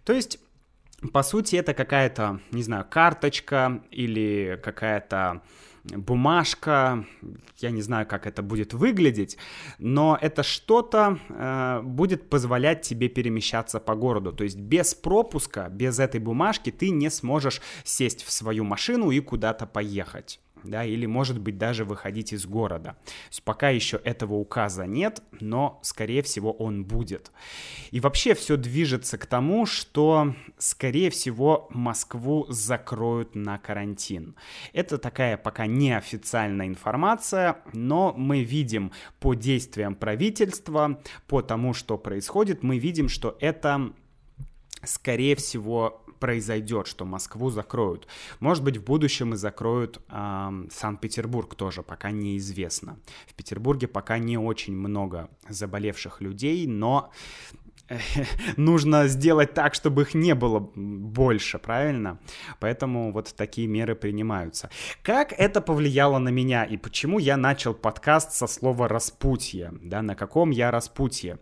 То 0.03 0.13
есть, 0.13 0.39
по 1.11 1.23
сути, 1.23 1.55
это 1.55 1.73
какая-то, 1.73 2.39
не 2.51 2.63
знаю, 2.63 2.85
карточка 2.89 3.83
или 3.91 4.59
какая-то 4.63 5.41
бумажка, 5.83 7.05
я 7.59 7.71
не 7.71 7.81
знаю, 7.81 8.07
как 8.07 8.25
это 8.25 8.41
будет 8.41 8.73
выглядеть, 8.73 9.37
но 9.79 10.17
это 10.19 10.41
что-то 10.41 11.19
э, 11.29 11.81
будет 11.83 12.29
позволять 12.29 12.81
тебе 12.81 13.09
перемещаться 13.09 13.79
по 13.79 13.95
городу. 13.95 14.31
То 14.31 14.45
есть 14.45 14.57
без 14.57 14.93
пропуска, 14.93 15.67
без 15.69 15.99
этой 15.99 16.19
бумажки 16.19 16.71
ты 16.71 16.89
не 16.89 17.09
сможешь 17.09 17.61
сесть 17.83 18.23
в 18.23 18.31
свою 18.31 18.63
машину 18.63 19.11
и 19.11 19.19
куда-то 19.19 19.65
поехать 19.65 20.39
да, 20.63 20.85
или, 20.85 21.05
может 21.05 21.39
быть, 21.39 21.57
даже 21.57 21.85
выходить 21.85 22.33
из 22.33 22.45
города. 22.45 22.91
То 23.03 23.11
есть 23.29 23.43
пока 23.43 23.69
еще 23.69 23.99
этого 24.03 24.35
указа 24.35 24.85
нет, 24.85 25.21
но, 25.39 25.79
скорее 25.83 26.21
всего, 26.21 26.51
он 26.51 26.85
будет. 26.85 27.31
И 27.91 27.99
вообще 27.99 28.33
все 28.33 28.57
движется 28.57 29.17
к 29.17 29.25
тому, 29.25 29.65
что, 29.65 30.35
скорее 30.57 31.09
всего, 31.09 31.67
Москву 31.71 32.45
закроют 32.49 33.35
на 33.35 33.57
карантин. 33.57 34.35
Это 34.73 34.97
такая 34.97 35.37
пока 35.37 35.65
неофициальная 35.65 36.67
информация, 36.67 37.57
но 37.73 38.13
мы 38.15 38.43
видим 38.43 38.91
по 39.19 39.33
действиям 39.33 39.95
правительства, 39.95 41.01
по 41.27 41.41
тому, 41.41 41.73
что 41.73 41.97
происходит, 41.97 42.63
мы 42.63 42.77
видим, 42.77 43.09
что 43.09 43.37
это 43.39 43.93
скорее 44.85 45.35
всего, 45.35 46.02
произойдет, 46.23 46.87
что 46.87 47.03
Москву 47.03 47.49
закроют. 47.49 48.07
Может 48.39 48.63
быть, 48.63 48.77
в 48.77 48.83
будущем 48.85 49.33
и 49.33 49.35
закроют 49.35 49.99
э, 50.07 50.67
Санкт-Петербург 50.71 51.53
тоже, 51.55 51.83
пока 51.83 52.11
неизвестно. 52.11 52.97
В 53.27 53.33
Петербурге 53.33 53.87
пока 53.87 54.19
не 54.19 54.37
очень 54.37 54.73
много 54.73 55.27
заболевших 55.49 56.21
людей, 56.21 56.65
но 56.65 57.11
нужно 58.57 59.07
сделать 59.07 59.53
так, 59.53 59.73
чтобы 59.73 60.03
их 60.03 60.13
не 60.13 60.33
было 60.33 60.59
больше, 60.75 61.59
правильно? 61.59 62.19
Поэтому 62.61 63.11
вот 63.11 63.35
такие 63.35 63.67
меры 63.67 63.93
принимаются. 63.93 64.69
Как 65.01 65.33
это 65.33 65.59
повлияло 65.59 66.19
на 66.19 66.29
меня 66.29 66.63
и 66.63 66.77
почему 66.77 67.19
я 67.19 67.35
начал 67.35 67.73
подкаст 67.73 68.31
со 68.31 68.47
слова 68.47 68.87
«распутье», 68.87 69.73
да, 69.81 70.01
на 70.01 70.15
каком 70.15 70.51
я 70.51 70.71
распутье? 70.71 71.37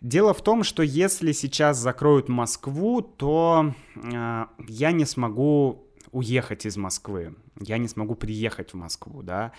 Дело 0.00 0.32
в 0.32 0.42
том, 0.42 0.62
что 0.62 0.82
если 0.82 1.32
сейчас 1.32 1.76
закроют 1.78 2.28
Москву, 2.28 3.02
то 3.02 3.74
э, 3.96 4.44
я 4.68 4.92
не 4.92 5.04
смогу 5.04 5.87
уехать 6.12 6.66
из 6.66 6.76
Москвы, 6.76 7.34
я 7.60 7.78
не 7.78 7.88
смогу 7.88 8.14
приехать 8.14 8.72
в 8.72 8.76
Москву, 8.76 9.22
да. 9.22 9.52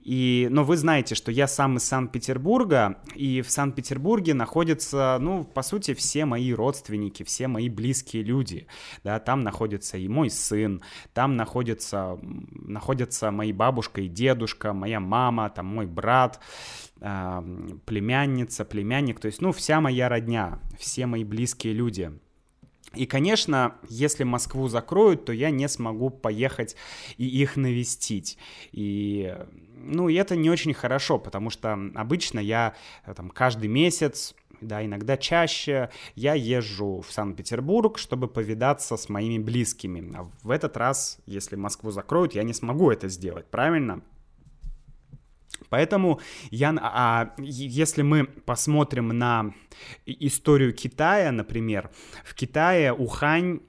И, 0.00 0.48
но 0.50 0.64
вы 0.64 0.76
знаете, 0.76 1.14
что 1.14 1.30
я 1.30 1.46
сам 1.46 1.76
из 1.76 1.84
Санкт-Петербурга, 1.84 3.02
и 3.14 3.42
в 3.42 3.50
Санкт-Петербурге 3.50 4.34
находятся, 4.34 5.18
ну, 5.20 5.44
по 5.44 5.62
сути, 5.62 5.94
все 5.94 6.24
мои 6.24 6.52
родственники, 6.52 7.22
все 7.22 7.48
мои 7.48 7.68
близкие 7.68 8.22
люди, 8.22 8.66
да, 9.02 9.18
там 9.20 9.42
находится 9.42 9.98
и 9.98 10.08
мой 10.08 10.30
сын, 10.30 10.82
там 11.12 11.36
находится, 11.36 12.18
находятся 12.22 13.30
мои 13.30 13.52
бабушка 13.52 14.00
и 14.00 14.08
дедушка, 14.08 14.72
моя 14.72 15.00
мама, 15.00 15.50
там 15.50 15.66
мой 15.66 15.86
брат, 15.86 16.40
племянница, 16.98 18.64
племянник, 18.64 19.20
то 19.20 19.26
есть, 19.26 19.40
ну, 19.40 19.52
вся 19.52 19.80
моя 19.80 20.08
родня, 20.08 20.58
все 20.78 21.06
мои 21.06 21.24
близкие 21.24 21.74
люди. 21.74 22.12
И, 22.96 23.06
конечно, 23.06 23.76
если 23.88 24.24
Москву 24.24 24.68
закроют, 24.68 25.24
то 25.24 25.32
я 25.32 25.50
не 25.50 25.68
смогу 25.68 26.10
поехать 26.10 26.76
и 27.16 27.26
их 27.26 27.56
навестить. 27.56 28.38
И, 28.72 29.36
ну, 29.76 30.08
и 30.08 30.14
это 30.14 30.36
не 30.36 30.50
очень 30.50 30.74
хорошо, 30.74 31.18
потому 31.18 31.50
что 31.50 31.78
обычно 31.94 32.38
я 32.38 32.74
там 33.16 33.30
каждый 33.30 33.68
месяц 33.68 34.34
да, 34.60 34.84
иногда 34.84 35.16
чаще 35.16 35.90
я 36.14 36.34
езжу 36.34 37.02
в 37.06 37.12
Санкт-Петербург, 37.12 37.98
чтобы 37.98 38.28
повидаться 38.28 38.96
с 38.96 39.08
моими 39.08 39.42
близкими. 39.42 40.16
А 40.16 40.28
в 40.42 40.50
этот 40.50 40.76
раз, 40.76 41.18
если 41.26 41.56
Москву 41.56 41.90
закроют, 41.90 42.34
я 42.34 42.42
не 42.42 42.54
смогу 42.54 42.90
это 42.90 43.08
сделать, 43.08 43.46
правильно? 43.46 44.02
Поэтому 45.68 46.20
я, 46.50 46.74
а, 46.80 47.34
если 47.38 48.02
мы 48.02 48.24
посмотрим 48.24 49.08
на 49.08 49.54
историю 50.06 50.72
Китая, 50.72 51.32
например, 51.32 51.90
в 52.24 52.34
Китае 52.34 52.92
Ухань 52.92 53.60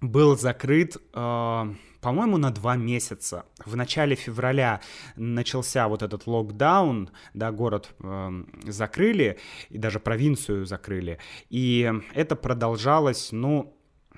был 0.00 0.36
закрыт, 0.36 0.96
э, 0.96 1.74
по-моему, 2.00 2.38
на 2.38 2.50
два 2.50 2.76
месяца. 2.76 3.46
В 3.64 3.74
начале 3.74 4.14
февраля 4.14 4.80
начался 5.16 5.88
вот 5.88 6.02
этот 6.02 6.26
локдаун, 6.26 7.10
да, 7.34 7.50
город 7.50 7.90
э, 8.00 8.44
закрыли, 8.66 9.38
и 9.70 9.78
даже 9.78 9.98
провинцию 9.98 10.66
закрыли. 10.66 11.18
И 11.50 11.92
это 12.14 12.36
продолжалось, 12.36 13.32
ну, 13.32 13.76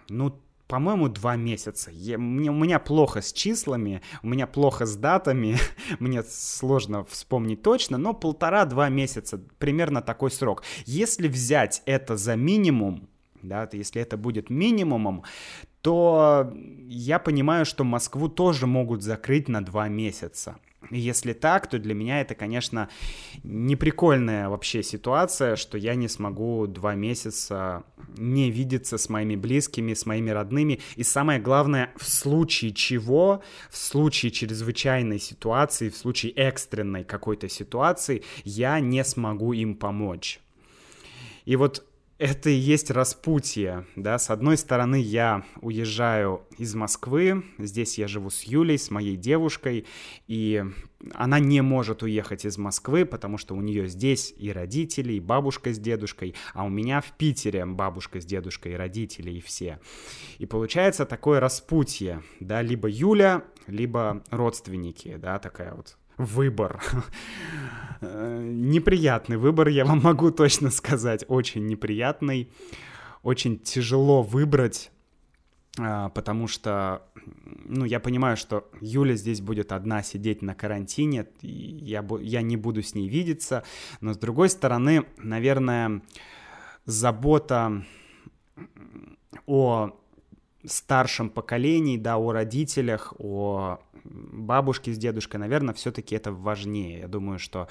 ну, 0.08 0.38
по-моему, 0.70 1.08
два 1.08 1.34
месяца. 1.34 1.90
Я, 1.90 2.16
мне, 2.16 2.48
у 2.48 2.54
меня 2.54 2.78
плохо 2.78 3.22
с 3.22 3.32
числами, 3.32 4.02
у 4.22 4.28
меня 4.28 4.46
плохо 4.46 4.86
с 4.86 4.94
датами, 4.94 5.56
мне 5.98 6.22
сложно 6.22 7.04
вспомнить 7.04 7.62
точно, 7.62 7.98
но 7.98 8.14
полтора-два 8.14 8.88
месяца, 8.88 9.40
примерно 9.58 10.00
такой 10.00 10.30
срок. 10.30 10.62
Если 10.86 11.26
взять 11.26 11.82
это 11.86 12.16
за 12.16 12.36
минимум, 12.36 13.08
да, 13.42 13.68
если 13.72 14.00
это 14.00 14.16
будет 14.16 14.48
минимумом, 14.48 15.24
то 15.82 16.54
я 16.86 17.18
понимаю, 17.18 17.66
что 17.66 17.82
Москву 17.82 18.28
тоже 18.28 18.68
могут 18.68 19.02
закрыть 19.02 19.48
на 19.48 19.64
два 19.64 19.88
месяца. 19.88 20.56
Если 20.90 21.34
так, 21.34 21.68
то 21.68 21.78
для 21.78 21.94
меня 21.94 22.22
это, 22.22 22.34
конечно, 22.34 22.88
неприкольная 23.42 24.48
вообще 24.48 24.82
ситуация, 24.82 25.56
что 25.56 25.76
я 25.76 25.94
не 25.94 26.08
смогу 26.08 26.66
два 26.66 26.94
месяца 26.94 27.84
не 28.16 28.50
видеться 28.50 28.96
с 28.96 29.08
моими 29.10 29.36
близкими, 29.36 29.92
с 29.92 30.06
моими 30.06 30.30
родными. 30.30 30.80
И 30.96 31.02
самое 31.02 31.38
главное, 31.38 31.92
в 31.96 32.08
случае 32.08 32.72
чего, 32.72 33.42
в 33.70 33.76
случае 33.76 34.32
чрезвычайной 34.32 35.18
ситуации, 35.18 35.90
в 35.90 35.96
случае 35.96 36.32
экстренной 36.32 37.04
какой-то 37.04 37.48
ситуации, 37.48 38.22
я 38.44 38.80
не 38.80 39.04
смогу 39.04 39.52
им 39.52 39.76
помочь. 39.76 40.40
И 41.44 41.56
вот 41.56 41.84
это 42.20 42.50
и 42.50 42.54
есть 42.54 42.90
распутье, 42.90 43.86
да, 43.96 44.18
с 44.18 44.28
одной 44.28 44.58
стороны 44.58 45.00
я 45.00 45.42
уезжаю 45.62 46.42
из 46.58 46.74
Москвы, 46.74 47.44
здесь 47.56 47.96
я 47.96 48.08
живу 48.08 48.28
с 48.28 48.42
Юлей, 48.42 48.76
с 48.76 48.90
моей 48.90 49.16
девушкой, 49.16 49.86
и 50.28 50.62
она 51.14 51.38
не 51.38 51.62
может 51.62 52.02
уехать 52.02 52.44
из 52.44 52.58
Москвы, 52.58 53.06
потому 53.06 53.38
что 53.38 53.54
у 53.54 53.62
нее 53.62 53.88
здесь 53.88 54.34
и 54.36 54.52
родители, 54.52 55.14
и 55.14 55.20
бабушка 55.20 55.72
с 55.72 55.78
дедушкой, 55.78 56.34
а 56.52 56.64
у 56.64 56.68
меня 56.68 57.00
в 57.00 57.16
Питере 57.16 57.64
бабушка 57.64 58.20
с 58.20 58.26
дедушкой, 58.26 58.72
и 58.72 58.76
родители, 58.76 59.30
и 59.30 59.40
все. 59.40 59.80
И 60.36 60.44
получается 60.44 61.06
такое 61.06 61.40
распутье, 61.40 62.22
да, 62.38 62.60
либо 62.60 62.86
Юля, 62.86 63.44
либо 63.66 64.22
родственники, 64.30 65.16
да, 65.16 65.38
такая 65.38 65.72
вот 65.72 65.96
выбор. 66.24 66.82
Неприятный 68.00 69.36
выбор, 69.36 69.68
я 69.68 69.84
вам 69.84 70.00
могу 70.00 70.30
точно 70.30 70.70
сказать, 70.70 71.24
очень 71.28 71.66
неприятный. 71.66 72.50
Очень 73.22 73.58
тяжело 73.58 74.22
выбрать, 74.22 74.90
а, 75.78 76.08
потому 76.08 76.46
что, 76.46 77.02
ну, 77.44 77.84
я 77.84 78.00
понимаю, 78.00 78.38
что 78.38 78.70
Юля 78.80 79.14
здесь 79.14 79.42
будет 79.42 79.72
одна 79.72 80.02
сидеть 80.02 80.40
на 80.40 80.54
карантине, 80.54 81.26
я, 81.42 82.06
я 82.20 82.42
не 82.42 82.56
буду 82.56 82.82
с 82.82 82.94
ней 82.94 83.08
видеться, 83.08 83.62
но 84.00 84.14
с 84.14 84.18
другой 84.18 84.48
стороны, 84.48 85.04
наверное, 85.18 86.02
забота 86.86 87.84
о 89.46 89.99
старшем 90.64 91.30
поколении, 91.30 91.96
да, 91.96 92.16
о 92.16 92.32
родителях, 92.32 93.14
о 93.18 93.80
бабушки 94.04 94.90
с 94.90 94.98
дедушкой, 94.98 95.40
наверное, 95.40 95.74
все-таки 95.74 96.14
это 96.14 96.32
важнее. 96.32 97.00
Я 97.00 97.08
думаю, 97.08 97.38
что 97.38 97.68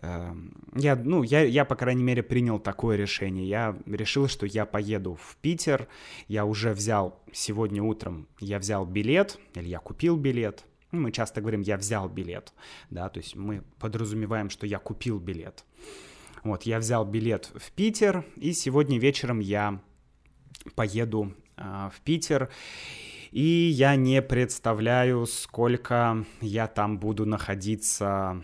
э, 0.00 0.34
я, 0.74 0.96
ну, 0.96 1.22
я, 1.22 1.42
я, 1.42 1.64
по 1.64 1.76
крайней 1.76 2.02
мере, 2.02 2.22
принял 2.22 2.58
такое 2.58 2.96
решение. 2.96 3.48
Я 3.48 3.76
решил, 3.86 4.28
что 4.28 4.46
я 4.46 4.66
поеду 4.66 5.18
в 5.20 5.36
Питер. 5.36 5.88
Я 6.26 6.44
уже 6.44 6.72
взял 6.72 7.20
сегодня 7.32 7.82
утром, 7.82 8.28
я 8.40 8.58
взял 8.58 8.86
билет, 8.86 9.38
или 9.54 9.68
я 9.68 9.78
купил 9.78 10.16
билет. 10.16 10.64
Ну, 10.90 11.00
мы 11.00 11.12
часто 11.12 11.40
говорим, 11.40 11.60
я 11.60 11.76
взял 11.76 12.08
билет, 12.08 12.54
да, 12.88 13.10
то 13.10 13.18
есть 13.18 13.36
мы 13.36 13.62
подразумеваем, 13.78 14.48
что 14.48 14.66
я 14.66 14.78
купил 14.78 15.18
билет. 15.18 15.64
Вот, 16.44 16.62
я 16.62 16.78
взял 16.78 17.04
билет 17.04 17.50
в 17.54 17.72
Питер, 17.72 18.24
и 18.36 18.52
сегодня 18.54 18.98
вечером 18.98 19.40
я 19.40 19.82
поеду 20.74 21.34
в 21.58 22.00
Питер 22.04 22.50
и 23.30 23.42
я 23.42 23.96
не 23.96 24.22
представляю, 24.22 25.26
сколько 25.26 26.24
я 26.40 26.66
там 26.66 26.98
буду 26.98 27.26
находиться 27.26 28.42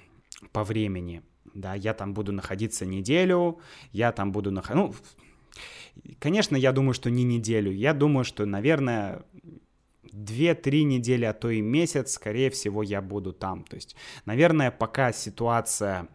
по 0.52 0.64
времени. 0.64 1.22
Да, 1.54 1.74
я 1.74 1.94
там 1.94 2.14
буду 2.14 2.32
находиться 2.32 2.84
неделю, 2.84 3.60
я 3.92 4.12
там 4.12 4.32
буду 4.32 4.50
находиться... 4.50 4.92
Ну, 4.92 6.12
конечно, 6.18 6.56
я 6.56 6.72
думаю, 6.72 6.94
что 6.94 7.10
не 7.10 7.22
неделю. 7.22 7.72
Я 7.72 7.94
думаю, 7.94 8.24
что, 8.24 8.44
наверное, 8.44 9.22
2-3 10.12 10.82
недели, 10.82 11.24
а 11.24 11.32
то 11.32 11.48
и 11.48 11.60
месяц, 11.60 12.12
скорее 12.12 12.50
всего, 12.50 12.82
я 12.82 13.00
буду 13.00 13.32
там. 13.32 13.64
То 13.64 13.76
есть, 13.76 13.94
наверное, 14.26 14.70
пока 14.70 15.12
ситуация 15.12 16.08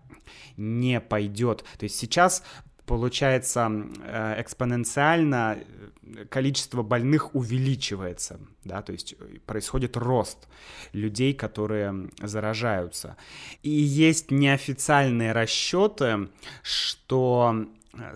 не 0.58 1.00
пойдет. 1.00 1.64
То 1.78 1.86
есть 1.86 1.96
сейчас 1.96 2.44
получается 2.90 3.70
э, 4.04 4.42
экспоненциально 4.42 5.60
э, 5.60 6.26
количество 6.26 6.82
больных 6.82 7.36
увеличивается, 7.36 8.40
да, 8.64 8.82
то 8.82 8.92
есть 8.94 9.14
э, 9.14 9.38
происходит 9.46 9.96
рост 9.96 10.48
людей, 10.92 11.36
которые 11.36 12.10
заражаются. 12.20 13.16
И 13.62 13.70
есть 13.70 14.32
неофициальные 14.32 15.34
расчеты, 15.34 16.30
что 16.64 17.68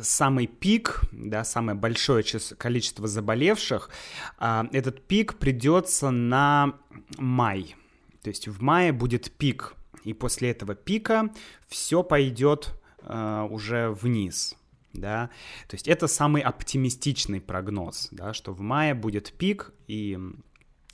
самый 0.02 0.48
пик, 0.48 1.02
да, 1.12 1.44
самое 1.44 1.78
большое 1.78 2.24
количество 2.58 3.08
заболевших, 3.08 3.92
а, 4.40 4.68
этот 4.72 5.06
пик 5.06 5.36
придется 5.36 6.10
на 6.10 6.74
май. 7.20 7.76
То 8.24 8.30
есть 8.30 8.48
в 8.48 8.60
мае 8.64 8.92
будет 8.92 9.32
пик, 9.32 9.76
и 10.04 10.14
после 10.14 10.50
этого 10.50 10.74
пика 10.74 11.30
все 11.68 12.02
пойдет 12.02 12.74
уже 13.06 13.90
вниз 13.90 14.56
да, 14.94 15.30
то 15.68 15.76
есть 15.76 15.88
это 15.88 16.08
самый 16.08 16.42
оптимистичный 16.42 17.42
прогноз, 17.42 18.10
да, 18.12 18.34
что 18.34 18.54
в 18.54 18.62
мае 18.62 18.94
будет 18.94 19.34
пик 19.34 19.74
и 19.88 20.18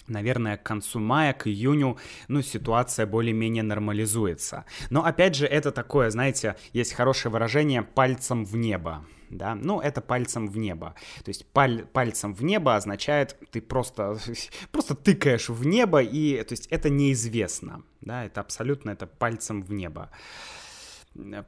наверное, 0.09 0.57
к 0.57 0.63
концу 0.63 0.99
мая, 0.99 1.33
к 1.33 1.47
июню, 1.47 1.97
ну, 2.27 2.41
ситуация 2.41 3.05
более-менее 3.05 3.63
нормализуется. 3.63 4.65
Но, 4.89 5.05
опять 5.05 5.35
же, 5.35 5.45
это 5.45 5.71
такое, 5.71 6.09
знаете, 6.09 6.55
есть 6.73 6.93
хорошее 6.93 7.31
выражение 7.31 7.83
«пальцем 7.83 8.43
в 8.43 8.55
небо», 8.55 9.05
да, 9.29 9.53
ну, 9.53 9.79
это 9.79 10.01
пальцем 10.01 10.47
в 10.47 10.57
небо. 10.57 10.95
То 11.23 11.29
есть 11.29 11.45
паль, 11.51 11.85
пальцем 11.85 12.33
в 12.33 12.43
небо 12.43 12.75
означает, 12.75 13.38
ты 13.51 13.62
просто, 13.62 14.17
просто 14.71 14.95
тыкаешь 14.95 15.49
в 15.49 15.65
небо, 15.65 16.01
и, 16.01 16.43
то 16.43 16.53
есть 16.53 16.67
это 16.67 16.89
неизвестно, 16.89 17.83
да, 18.01 18.25
это 18.25 18.41
абсолютно, 18.41 18.89
это 18.89 19.05
пальцем 19.05 19.62
в 19.62 19.71
небо. 19.71 20.09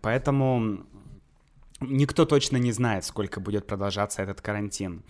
Поэтому 0.02 0.86
никто 1.82 2.26
точно 2.26 2.58
не 2.58 2.72
знает, 2.72 3.06
сколько 3.06 3.40
будет 3.40 3.68
продолжаться 3.68 4.22
этот 4.22 4.42
карантин. 4.42 5.04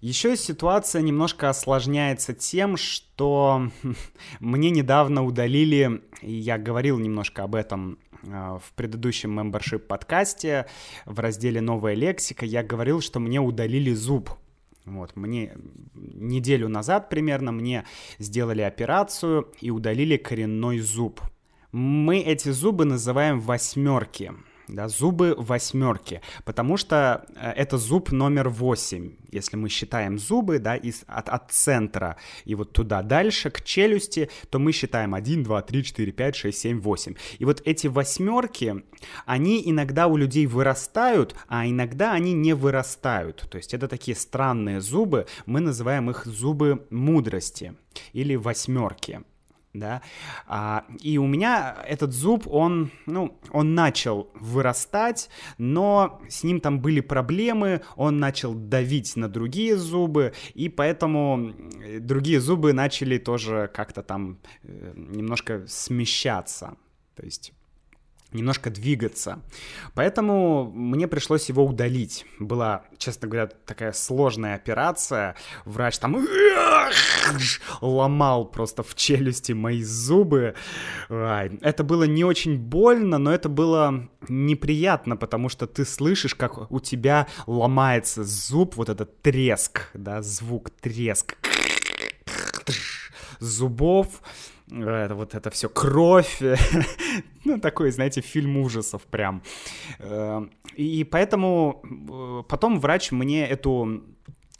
Еще 0.00 0.34
ситуация 0.36 1.02
немножко 1.02 1.50
осложняется 1.50 2.32
тем, 2.32 2.78
что 2.78 3.70
мне 4.40 4.70
недавно 4.70 5.24
удалили, 5.24 6.02
и 6.22 6.32
я 6.32 6.56
говорил 6.56 6.98
немножко 6.98 7.44
об 7.44 7.54
этом 7.54 7.98
а, 8.26 8.58
в 8.58 8.72
предыдущем 8.72 9.38
membership 9.38 9.80
подкасте 9.80 10.66
в 11.04 11.20
разделе 11.20 11.60
«Новая 11.60 11.94
лексика», 11.94 12.46
я 12.46 12.62
говорил, 12.62 13.02
что 13.02 13.20
мне 13.20 13.40
удалили 13.40 13.92
зуб. 13.92 14.30
Вот, 14.86 15.14
мне 15.16 15.52
неделю 15.94 16.68
назад 16.68 17.10
примерно 17.10 17.52
мне 17.52 17.84
сделали 18.18 18.62
операцию 18.62 19.52
и 19.60 19.70
удалили 19.70 20.16
коренной 20.16 20.78
зуб. 20.78 21.20
Мы 21.72 22.20
эти 22.20 22.48
зубы 22.48 22.86
называем 22.86 23.38
восьмерки 23.38 24.32
да, 24.74 24.88
зубы 24.88 25.34
восьмерки, 25.36 26.20
потому 26.44 26.76
что 26.76 27.26
э, 27.36 27.52
это 27.56 27.78
зуб 27.78 28.12
номер 28.12 28.48
восемь, 28.48 29.12
если 29.30 29.56
мы 29.56 29.68
считаем 29.68 30.18
зубы, 30.18 30.58
да, 30.58 30.76
из, 30.76 31.04
от, 31.06 31.28
от 31.28 31.50
центра 31.50 32.16
и 32.44 32.54
вот 32.54 32.72
туда 32.72 33.02
дальше, 33.02 33.50
к 33.50 33.62
челюсти, 33.62 34.30
то 34.50 34.58
мы 34.58 34.72
считаем 34.72 35.14
1, 35.14 35.42
2, 35.42 35.62
3, 35.62 35.84
4, 35.84 36.12
5, 36.12 36.36
6, 36.36 36.58
7, 36.58 36.80
8. 36.80 37.14
И 37.38 37.44
вот 37.44 37.62
эти 37.64 37.86
восьмерки, 37.86 38.84
они 39.26 39.62
иногда 39.64 40.06
у 40.06 40.16
людей 40.16 40.46
вырастают, 40.46 41.34
а 41.48 41.66
иногда 41.66 42.12
они 42.12 42.32
не 42.32 42.54
вырастают. 42.54 43.46
То 43.50 43.56
есть 43.56 43.74
это 43.74 43.88
такие 43.88 44.16
странные 44.16 44.80
зубы, 44.80 45.26
мы 45.46 45.60
называем 45.60 46.10
их 46.10 46.24
зубы 46.26 46.86
мудрости 46.90 47.74
или 48.12 48.36
восьмерки 48.36 49.22
да, 49.72 50.02
а, 50.46 50.84
и 51.00 51.18
у 51.18 51.26
меня 51.26 51.76
этот 51.86 52.12
зуб, 52.12 52.46
он, 52.48 52.90
ну, 53.06 53.38
он 53.50 53.74
начал 53.74 54.30
вырастать, 54.34 55.30
но 55.58 56.20
с 56.28 56.42
ним 56.42 56.60
там 56.60 56.80
были 56.80 57.00
проблемы, 57.00 57.82
он 57.96 58.18
начал 58.18 58.54
давить 58.54 59.16
на 59.16 59.28
другие 59.28 59.76
зубы, 59.76 60.32
и 60.54 60.68
поэтому 60.68 61.54
другие 62.00 62.40
зубы 62.40 62.72
начали 62.72 63.18
тоже 63.18 63.70
как-то 63.72 64.02
там 64.02 64.38
э, 64.62 64.92
немножко 64.96 65.64
смещаться, 65.68 66.76
то 67.14 67.24
есть 67.24 67.52
немножко 68.32 68.70
двигаться. 68.70 69.40
Поэтому 69.94 70.70
мне 70.72 71.08
пришлось 71.08 71.48
его 71.48 71.64
удалить. 71.64 72.26
Была, 72.38 72.84
честно 72.98 73.28
говоря, 73.28 73.48
такая 73.66 73.92
сложная 73.92 74.54
операция. 74.54 75.36
Врач 75.64 75.98
там 75.98 76.26
ломал 77.80 78.44
просто 78.44 78.82
в 78.82 78.94
челюсти 78.94 79.52
мои 79.52 79.82
зубы. 79.82 80.54
Это 81.08 81.84
было 81.84 82.04
не 82.04 82.24
очень 82.24 82.56
больно, 82.56 83.18
но 83.18 83.32
это 83.32 83.48
было 83.48 84.08
неприятно, 84.28 85.16
потому 85.16 85.48
что 85.48 85.66
ты 85.66 85.84
слышишь, 85.84 86.34
как 86.34 86.70
у 86.70 86.80
тебя 86.80 87.26
ломается 87.46 88.24
зуб, 88.24 88.76
вот 88.76 88.88
этот 88.88 89.22
треск, 89.22 89.88
да, 89.94 90.22
звук 90.22 90.70
треск 90.70 91.36
зубов 93.40 94.22
это 94.70 95.14
вот 95.14 95.34
это 95.34 95.50
все 95.50 95.68
кровь, 95.68 96.40
ну 97.44 97.58
такой, 97.60 97.90
знаете, 97.90 98.20
фильм 98.20 98.56
ужасов 98.56 99.02
прям. 99.02 99.42
Э, 99.98 100.46
и 100.76 101.04
поэтому 101.04 101.82
э, 101.84 102.42
потом 102.48 102.80
врач 102.80 103.12
мне 103.12 103.46
эту 103.46 104.02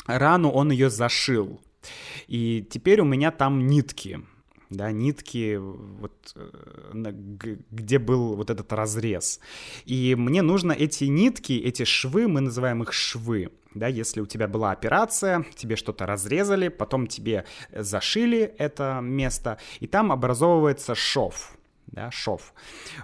рану, 0.06 0.50
он 0.50 0.70
ее 0.72 0.90
зашил. 0.90 1.60
И 2.28 2.66
теперь 2.70 3.00
у 3.00 3.04
меня 3.04 3.30
там 3.30 3.66
нитки 3.66 4.20
да, 4.70 4.92
нитки, 4.92 5.56
вот, 5.56 6.32
э, 6.36 7.12
где 7.70 7.98
был 7.98 8.36
вот 8.36 8.50
этот 8.50 8.72
разрез. 8.72 9.40
И 9.84 10.14
мне 10.14 10.42
нужно 10.42 10.72
эти 10.72 11.04
нитки, 11.04 11.52
эти 11.52 11.84
швы, 11.84 12.28
мы 12.28 12.40
называем 12.40 12.82
их 12.82 12.92
швы, 12.92 13.50
да, 13.74 13.86
если 13.86 14.20
у 14.20 14.26
тебя 14.26 14.48
была 14.48 14.72
операция, 14.72 15.44
тебе 15.54 15.76
что-то 15.76 16.06
разрезали, 16.06 16.68
потом 16.68 17.06
тебе 17.06 17.44
зашили 17.72 18.54
это 18.58 19.00
место, 19.02 19.58
и 19.80 19.86
там 19.86 20.12
образовывается 20.12 20.94
шов, 20.94 21.52
да, 21.86 22.10
шов. 22.10 22.52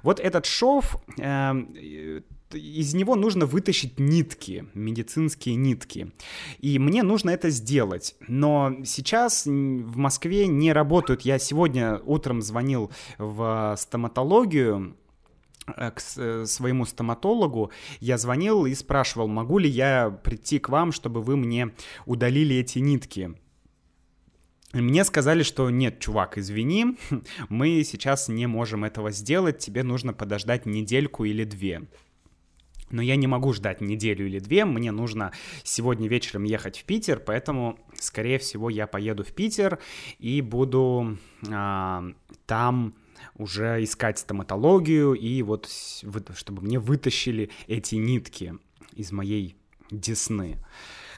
Вот 0.03 0.21
этот 0.21 0.47
шов, 0.47 0.97
э, 1.19 1.53
из 2.53 2.95
него 2.95 3.17
нужно 3.17 3.47
вытащить 3.47 3.99
нитки, 3.99 4.67
медицинские 4.75 5.57
нитки. 5.57 6.13
И 6.59 6.79
мне 6.79 7.03
нужно 7.03 7.31
это 7.31 7.51
сделать. 7.51 8.15
Но 8.29 8.77
сейчас 8.85 9.47
в 9.47 9.97
Москве 9.97 10.47
не 10.47 10.73
работают. 10.73 11.23
Я 11.23 11.39
сегодня 11.39 12.01
утром 12.05 12.43
звонил 12.43 12.91
в 13.19 13.75
стоматологию, 13.79 14.97
э, 14.97 15.06
к 15.67 16.01
э, 16.17 16.45
своему 16.47 16.85
стоматологу, 16.85 17.71
я 18.01 18.19
звонил 18.19 18.67
и 18.67 18.75
спрашивал, 18.75 19.29
могу 19.29 19.59
ли 19.59 19.69
я 19.69 20.11
прийти 20.11 20.59
к 20.59 20.69
вам, 20.69 20.93
чтобы 20.93 21.23
вы 21.23 21.37
мне 21.37 21.73
удалили 22.07 22.57
эти 22.57 22.79
нитки. 22.79 23.35
Мне 24.73 25.05
сказали, 25.05 25.43
что 25.43 25.71
нет, 25.71 26.01
чувак, 26.01 26.39
извини, 26.39 26.97
мы 27.49 27.83
сейчас 27.85 28.29
не 28.29 28.47
можем 28.47 28.85
этого 28.85 29.11
сделать, 29.11 29.59
тебе 29.59 29.83
нужно 29.83 30.13
подождать 30.13 30.67
недельку 30.67 31.25
или 31.25 31.45
две. 31.45 31.83
Но 32.91 33.03
я 33.03 33.17
не 33.17 33.27
могу 33.27 33.53
ждать 33.53 33.81
неделю 33.81 34.27
или 34.27 34.39
две, 34.39 34.65
мне 34.65 34.93
нужно 34.93 35.33
сегодня 35.65 36.09
вечером 36.09 36.45
ехать 36.45 36.79
в 36.79 36.85
Питер, 36.85 37.19
поэтому, 37.19 37.79
скорее 37.99 38.39
всего, 38.39 38.71
я 38.71 38.87
поеду 38.87 39.25
в 39.25 39.33
Питер 39.33 39.81
и 40.21 40.41
буду 40.41 41.19
а, 41.51 42.05
там 42.47 42.95
уже 43.39 43.83
искать 43.83 44.19
стоматологию 44.19 45.15
и 45.15 45.43
вот 45.43 45.69
чтобы 46.35 46.63
мне 46.63 46.79
вытащили 46.79 47.51
эти 47.67 47.97
нитки 47.97 48.55
из 48.95 49.13
моей 49.13 49.57
десны. 49.91 50.59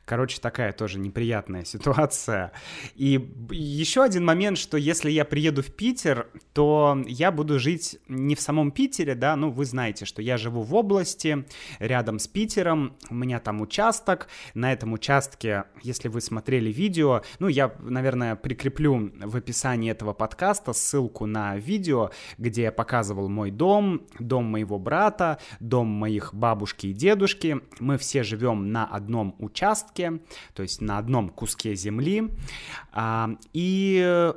Короче, 0.08 0.40
такая 0.40 0.72
тоже 0.72 0.98
неприятная 0.98 1.64
ситуация. 1.64 2.52
И 2.94 3.28
еще 3.50 4.02
один 4.02 4.24
момент, 4.24 4.56
что 4.56 4.78
если 4.78 5.10
я 5.10 5.26
приеду 5.26 5.62
в 5.62 5.66
Питер, 5.66 6.28
то 6.54 6.98
я 7.06 7.30
буду 7.30 7.58
жить 7.58 7.98
не 8.08 8.34
в 8.34 8.40
самом 8.40 8.70
Питере, 8.70 9.14
да, 9.14 9.36
ну 9.36 9.50
вы 9.50 9.66
знаете, 9.66 10.06
что 10.06 10.22
я 10.22 10.38
живу 10.38 10.62
в 10.62 10.74
области, 10.74 11.44
рядом 11.78 12.18
с 12.18 12.26
Питером, 12.26 12.96
у 13.10 13.14
меня 13.14 13.38
там 13.38 13.60
участок, 13.60 14.28
на 14.54 14.72
этом 14.72 14.94
участке, 14.94 15.64
если 15.82 16.08
вы 16.08 16.22
смотрели 16.22 16.72
видео, 16.72 17.20
ну 17.38 17.48
я, 17.48 17.70
наверное, 17.78 18.34
прикреплю 18.34 19.12
в 19.20 19.36
описании 19.36 19.90
этого 19.90 20.14
подкаста 20.14 20.72
ссылку 20.72 21.26
на 21.26 21.58
видео, 21.58 22.12
где 22.38 22.62
я 22.62 22.72
показывал 22.72 23.28
мой 23.28 23.50
дом, 23.50 24.06
дом 24.18 24.46
моего 24.46 24.78
брата, 24.78 25.38
дом 25.60 25.88
моих 25.88 26.32
бабушки 26.32 26.86
и 26.86 26.92
дедушки, 26.94 27.60
мы 27.78 27.98
все 27.98 28.22
живем 28.22 28.72
на 28.72 28.86
одном 28.86 29.36
участке, 29.38 29.97
участке, 29.98 30.20
то 30.54 30.62
есть 30.62 30.80
на 30.80 30.98
одном 30.98 31.28
куске 31.30 31.74
земли. 31.74 32.30
А, 32.92 33.30
и, 33.52 34.32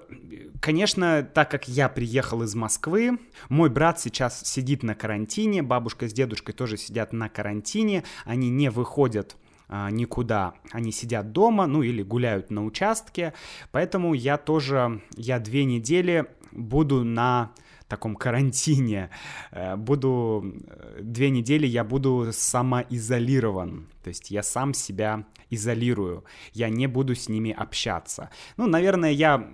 конечно, 0.60 1.24
так 1.24 1.52
как 1.52 1.68
я 1.68 1.90
приехал 1.90 2.44
из 2.44 2.56
Москвы, 2.56 3.20
мой 3.50 3.70
брат 3.70 4.00
сейчас 4.00 4.42
сидит 4.44 4.84
на 4.84 4.96
карантине, 4.96 5.62
бабушка 5.62 6.08
с 6.08 6.14
дедушкой 6.14 6.54
тоже 6.54 6.78
сидят 6.78 7.14
на 7.14 7.30
карантине, 7.30 8.04
они 8.26 8.50
не 8.50 8.70
выходят 8.70 9.38
а, 9.68 9.90
никуда. 9.90 10.54
Они 10.72 10.92
сидят 10.92 11.32
дома, 11.32 11.68
ну 11.68 11.84
или 11.84 12.04
гуляют 12.04 12.52
на 12.52 12.66
участке. 12.66 13.34
Поэтому 13.72 14.14
я 14.14 14.38
тоже, 14.38 15.02
я 15.16 15.40
две 15.40 15.66
недели 15.66 16.26
буду 16.52 17.04
на 17.04 17.52
таком 17.92 18.16
карантине. 18.16 19.10
Э, 19.52 19.76
буду 19.76 20.44
э, 20.68 21.00
две 21.02 21.30
недели 21.30 21.68
я 21.68 21.84
буду 21.84 22.30
самоизолирован. 22.32 23.91
То 24.04 24.10
есть 24.10 24.32
я 24.32 24.44
сам 24.44 24.74
себя 24.74 25.26
изолирую. 25.50 26.24
Я 26.54 26.70
не 26.70 26.88
буду 26.88 27.16
с 27.16 27.30
ними 27.30 27.52
общаться. 27.52 28.30
Ну, 28.58 28.68
наверное, 28.68 29.12
я 29.12 29.50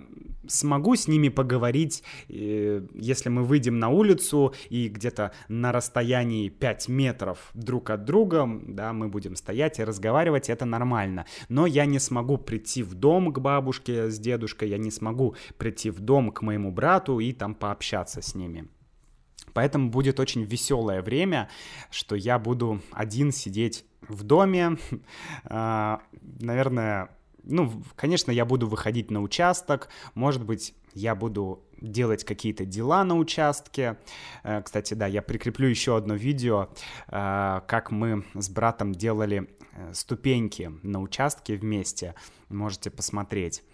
смогу 0.46 0.96
с 0.96 1.08
ними 1.08 1.28
поговорить, 1.28 2.02
э, 2.28 2.86
если 2.94 3.28
мы 3.28 3.44
выйдем 3.44 3.78
на 3.78 3.88
улицу 3.88 4.54
и 4.70 4.88
где-то 4.88 5.32
на 5.48 5.72
расстоянии 5.72 6.48
5 6.48 6.88
метров 6.88 7.50
друг 7.54 7.90
от 7.90 8.04
друга, 8.04 8.48
да, 8.66 8.92
мы 8.92 9.08
будем 9.08 9.36
стоять 9.36 9.78
и 9.78 9.84
разговаривать, 9.84 10.48
это 10.48 10.64
нормально. 10.64 11.26
Но 11.48 11.66
я 11.66 11.86
не 11.86 11.98
смогу 11.98 12.38
прийти 12.38 12.82
в 12.82 12.94
дом 12.94 13.32
к 13.32 13.38
бабушке 13.38 14.10
с 14.10 14.18
дедушкой, 14.18 14.70
я 14.70 14.78
не 14.78 14.90
смогу 14.90 15.34
прийти 15.58 15.90
в 15.90 16.00
дом 16.00 16.30
к 16.30 16.42
моему 16.42 16.70
брату 16.72 17.20
и 17.20 17.32
там 17.32 17.54
пообщаться 17.54 18.22
с 18.22 18.34
ними. 18.34 18.68
Поэтому 19.58 19.90
будет 19.90 20.20
очень 20.20 20.44
веселое 20.44 21.02
время, 21.02 21.48
что 21.90 22.14
я 22.14 22.38
буду 22.38 22.80
один 22.92 23.32
сидеть 23.32 23.84
в 24.08 24.22
доме. 24.22 24.78
А, 25.50 26.00
наверное, 26.22 27.08
ну, 27.42 27.82
конечно, 27.96 28.30
я 28.30 28.44
буду 28.44 28.68
выходить 28.68 29.10
на 29.10 29.20
участок, 29.20 29.88
может 30.14 30.44
быть, 30.44 30.74
я 30.94 31.16
буду 31.16 31.64
делать 31.80 32.24
какие-то 32.24 32.64
дела 32.64 33.02
на 33.02 33.16
участке. 33.16 33.98
Э, 34.44 34.62
кстати, 34.62 34.94
да, 34.94 35.08
я 35.08 35.22
прикреплю 35.22 35.66
еще 35.66 35.96
одно 35.96 36.14
видео, 36.14 36.68
э, 37.08 37.60
как 37.66 37.90
мы 37.90 38.24
с 38.34 38.48
братом 38.48 38.94
делали 38.94 39.48
э, 39.72 39.92
ступеньки 39.92 40.70
на 40.84 41.00
участке 41.00 41.56
вместе. 41.56 42.14
Можете 42.48 42.90
посмотреть. 42.90 43.64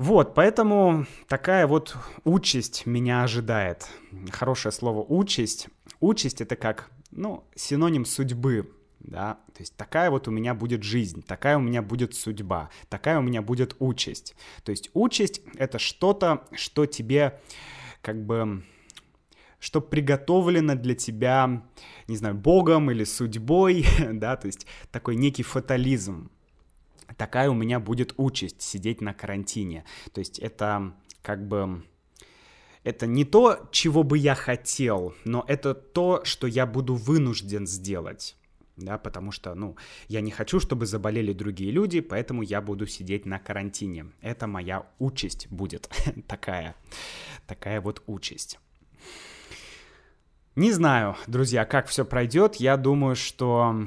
Вот, 0.00 0.32
поэтому 0.32 1.04
такая 1.28 1.66
вот 1.66 1.94
участь 2.24 2.86
меня 2.86 3.22
ожидает. 3.22 3.86
Хорошее 4.30 4.72
слово 4.72 5.04
участь. 5.06 5.68
Участь 6.00 6.40
это 6.40 6.56
как, 6.56 6.90
ну, 7.10 7.44
синоним 7.54 8.06
судьбы, 8.06 8.72
да, 9.00 9.34
то 9.52 9.60
есть 9.60 9.76
такая 9.76 10.10
вот 10.10 10.26
у 10.26 10.30
меня 10.30 10.54
будет 10.54 10.84
жизнь, 10.84 11.22
такая 11.22 11.58
у 11.58 11.60
меня 11.60 11.82
будет 11.82 12.14
судьба, 12.14 12.70
такая 12.88 13.18
у 13.18 13.22
меня 13.22 13.42
будет 13.42 13.76
участь. 13.78 14.34
То 14.64 14.70
есть 14.70 14.88
участь— 14.94 15.42
это 15.58 15.78
что-то, 15.78 16.44
что 16.52 16.86
тебе 16.86 17.38
как 18.00 18.24
бы 18.24 18.64
что 19.58 19.82
приготовлено 19.82 20.76
для 20.76 20.94
тебя, 20.94 21.62
не 22.08 22.16
знаю, 22.16 22.36
Богом 22.36 22.90
или 22.90 23.04
судьбой, 23.04 23.84
да, 24.12 24.36
то 24.36 24.46
есть 24.46 24.66
такой 24.92 25.16
некий 25.16 25.42
фатализм. 25.42 26.30
Такая 27.16 27.50
у 27.50 27.54
меня 27.54 27.80
будет 27.80 28.14
участь 28.16 28.62
сидеть 28.62 29.00
на 29.00 29.14
карантине. 29.14 29.84
То 30.12 30.20
есть 30.20 30.38
это 30.38 30.94
как 31.22 31.46
бы 31.46 31.84
это 32.82 33.06
не 33.06 33.24
то, 33.24 33.68
чего 33.72 34.02
бы 34.02 34.16
я 34.16 34.34
хотел, 34.34 35.14
но 35.24 35.44
это 35.46 35.74
то, 35.74 36.24
что 36.24 36.46
я 36.46 36.66
буду 36.66 36.94
вынужден 36.94 37.66
сделать 37.66 38.36
да, 38.80 38.98
потому 38.98 39.30
что, 39.30 39.54
ну, 39.54 39.76
я 40.08 40.20
не 40.20 40.30
хочу, 40.30 40.60
чтобы 40.60 40.86
заболели 40.86 41.32
другие 41.32 41.70
люди, 41.70 42.00
поэтому 42.00 42.42
я 42.42 42.60
буду 42.60 42.86
сидеть 42.86 43.26
на 43.26 43.38
карантине. 43.38 44.06
Это 44.20 44.46
моя 44.46 44.86
участь 44.98 45.48
будет 45.50 45.90
такая, 46.26 46.74
такая 47.46 47.80
вот 47.80 48.02
участь. 48.06 48.58
Не 50.56 50.72
знаю, 50.72 51.16
друзья, 51.26 51.64
как 51.64 51.86
все 51.86 52.04
пройдет. 52.04 52.56
Я 52.56 52.76
думаю, 52.76 53.16
что 53.16 53.86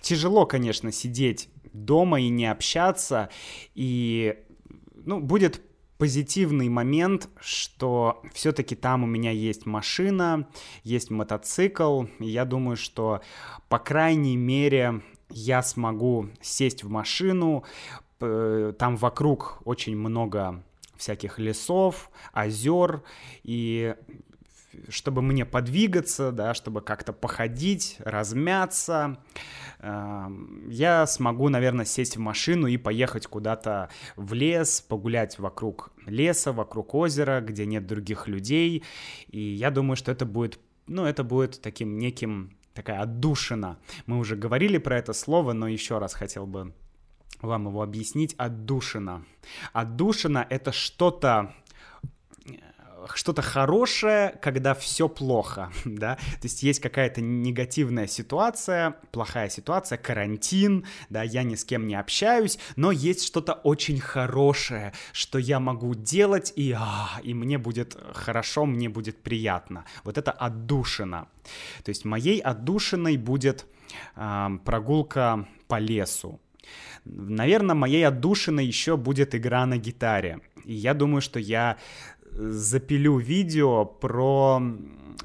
тяжело, 0.00 0.46
конечно, 0.46 0.92
сидеть 0.92 1.48
дома 1.72 2.20
и 2.20 2.28
не 2.28 2.46
общаться. 2.46 3.30
И 3.74 4.36
ну, 4.94 5.20
будет 5.20 5.62
позитивный 5.98 6.68
момент, 6.68 7.28
что 7.40 8.22
все-таки 8.32 8.74
там 8.74 9.04
у 9.04 9.06
меня 9.06 9.30
есть 9.30 9.66
машина, 9.66 10.48
есть 10.82 11.10
мотоцикл. 11.10 12.04
И 12.18 12.26
я 12.26 12.44
думаю, 12.44 12.76
что 12.76 13.20
по 13.68 13.78
крайней 13.78 14.36
мере 14.36 15.02
я 15.28 15.62
смогу 15.62 16.30
сесть 16.40 16.82
в 16.84 16.88
машину. 16.88 17.64
Там 18.18 18.96
вокруг 18.96 19.60
очень 19.64 19.96
много 19.96 20.64
всяких 20.96 21.38
лесов, 21.38 22.10
озер 22.32 23.02
и 23.42 23.94
чтобы 24.88 25.22
мне 25.22 25.44
подвигаться, 25.44 26.32
да, 26.32 26.54
чтобы 26.54 26.80
как-то 26.80 27.12
походить, 27.12 27.96
размяться, 28.00 29.18
эм, 29.80 30.68
я 30.68 31.06
смогу, 31.06 31.48
наверное, 31.48 31.84
сесть 31.84 32.16
в 32.16 32.20
машину 32.20 32.66
и 32.66 32.76
поехать 32.76 33.26
куда-то 33.26 33.90
в 34.16 34.32
лес, 34.32 34.80
погулять 34.80 35.38
вокруг 35.38 35.90
леса, 36.06 36.52
вокруг 36.52 36.94
озера, 36.94 37.40
где 37.40 37.66
нет 37.66 37.86
других 37.86 38.28
людей. 38.28 38.82
И 39.28 39.40
я 39.40 39.70
думаю, 39.70 39.96
что 39.96 40.12
это 40.12 40.24
будет, 40.24 40.58
ну, 40.86 41.04
это 41.04 41.24
будет 41.24 41.60
таким 41.60 41.98
неким 41.98 42.56
такая 42.74 43.00
отдушина. 43.00 43.78
Мы 44.06 44.18
уже 44.18 44.36
говорили 44.36 44.78
про 44.78 44.98
это 44.98 45.12
слово, 45.12 45.52
но 45.52 45.68
еще 45.68 45.98
раз 45.98 46.14
хотел 46.14 46.46
бы 46.46 46.72
вам 47.42 47.68
его 47.68 47.82
объяснить. 47.82 48.34
Отдушина. 48.38 49.24
Отдушина— 49.72 50.46
это 50.50 50.72
что-то 50.72 51.54
что-то 53.14 53.42
хорошее, 53.42 54.38
когда 54.40 54.74
все 54.74 55.08
плохо, 55.08 55.70
да, 55.84 56.16
то 56.16 56.44
есть 56.44 56.62
есть 56.62 56.80
какая-то 56.80 57.20
негативная 57.20 58.06
ситуация, 58.06 58.96
плохая 59.12 59.48
ситуация, 59.48 59.98
карантин, 59.98 60.84
да, 61.08 61.22
я 61.22 61.42
ни 61.42 61.54
с 61.54 61.64
кем 61.64 61.86
не 61.86 61.94
общаюсь, 61.94 62.58
но 62.76 62.92
есть 62.92 63.26
что-то 63.26 63.54
очень 63.54 64.00
хорошее, 64.00 64.92
что 65.12 65.38
я 65.38 65.60
могу 65.60 65.94
делать, 65.94 66.52
и, 66.56 66.74
а, 66.78 67.20
и 67.22 67.34
мне 67.34 67.58
будет 67.58 67.96
хорошо, 68.12 68.66
мне 68.66 68.88
будет 68.88 69.22
приятно. 69.22 69.84
Вот 70.04 70.18
это 70.18 70.30
отдушина. 70.30 71.28
То 71.84 71.90
есть 71.90 72.04
моей 72.04 72.40
отдушиной 72.40 73.16
будет 73.16 73.66
э, 74.16 74.48
прогулка 74.64 75.48
по 75.68 75.78
лесу, 75.78 76.40
Наверное, 77.04 77.74
моей 77.74 78.06
отдушиной 78.06 78.66
еще 78.66 78.96
будет 78.96 79.34
игра 79.34 79.66
на 79.66 79.78
гитаре. 79.78 80.40
И 80.64 80.74
я 80.74 80.94
думаю, 80.94 81.22
что 81.22 81.38
я 81.40 81.78
запилю 82.48 83.18
видео 83.18 83.84
про 83.84 84.62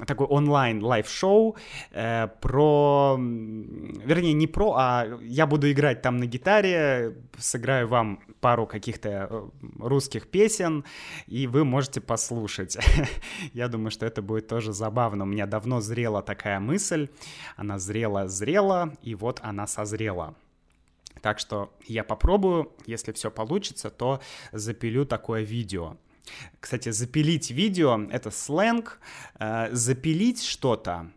такой 0.06 0.26
онлайн 0.26 0.84
live-шоу 0.84 1.56
э, 1.92 2.28
про, 2.40 3.16
вернее, 3.18 4.34
не 4.34 4.46
про, 4.46 4.74
а 4.76 5.06
я 5.22 5.46
буду 5.46 5.70
играть 5.70 6.02
там 6.02 6.18
на 6.18 6.26
гитаре, 6.26 7.16
сыграю 7.38 7.88
вам 7.88 8.20
пару 8.40 8.66
каких-то 8.66 9.08
э, 9.08 9.48
русских 9.78 10.28
песен, 10.28 10.84
и 11.26 11.46
вы 11.46 11.64
можете 11.64 12.00
послушать. 12.00 12.76
я 13.54 13.68
думаю, 13.68 13.90
что 13.90 14.04
это 14.04 14.20
будет 14.20 14.48
тоже 14.48 14.72
забавно. 14.72 15.24
У 15.24 15.26
меня 15.26 15.46
давно 15.46 15.80
зрела 15.80 16.22
такая 16.22 16.60
мысль, 16.60 17.08
она 17.56 17.78
зрела-зрела, 17.78 18.92
и 19.02 19.14
вот 19.14 19.40
она 19.42 19.66
созрела. 19.66 20.34
Так 21.22 21.38
что 21.38 21.72
я 21.86 22.04
попробую, 22.04 22.72
если 22.86 23.12
все 23.12 23.30
получится, 23.30 23.90
то 23.90 24.20
запилю 24.52 25.06
такое 25.06 25.42
видео. 25.42 25.96
Кстати, 26.60 26.90
запилить 26.90 27.50
видео— 27.50 28.00
это 28.10 28.30
сленг. 28.30 28.98
Э, 29.38 29.68
запилить 29.72 30.42
что-то 30.42 31.10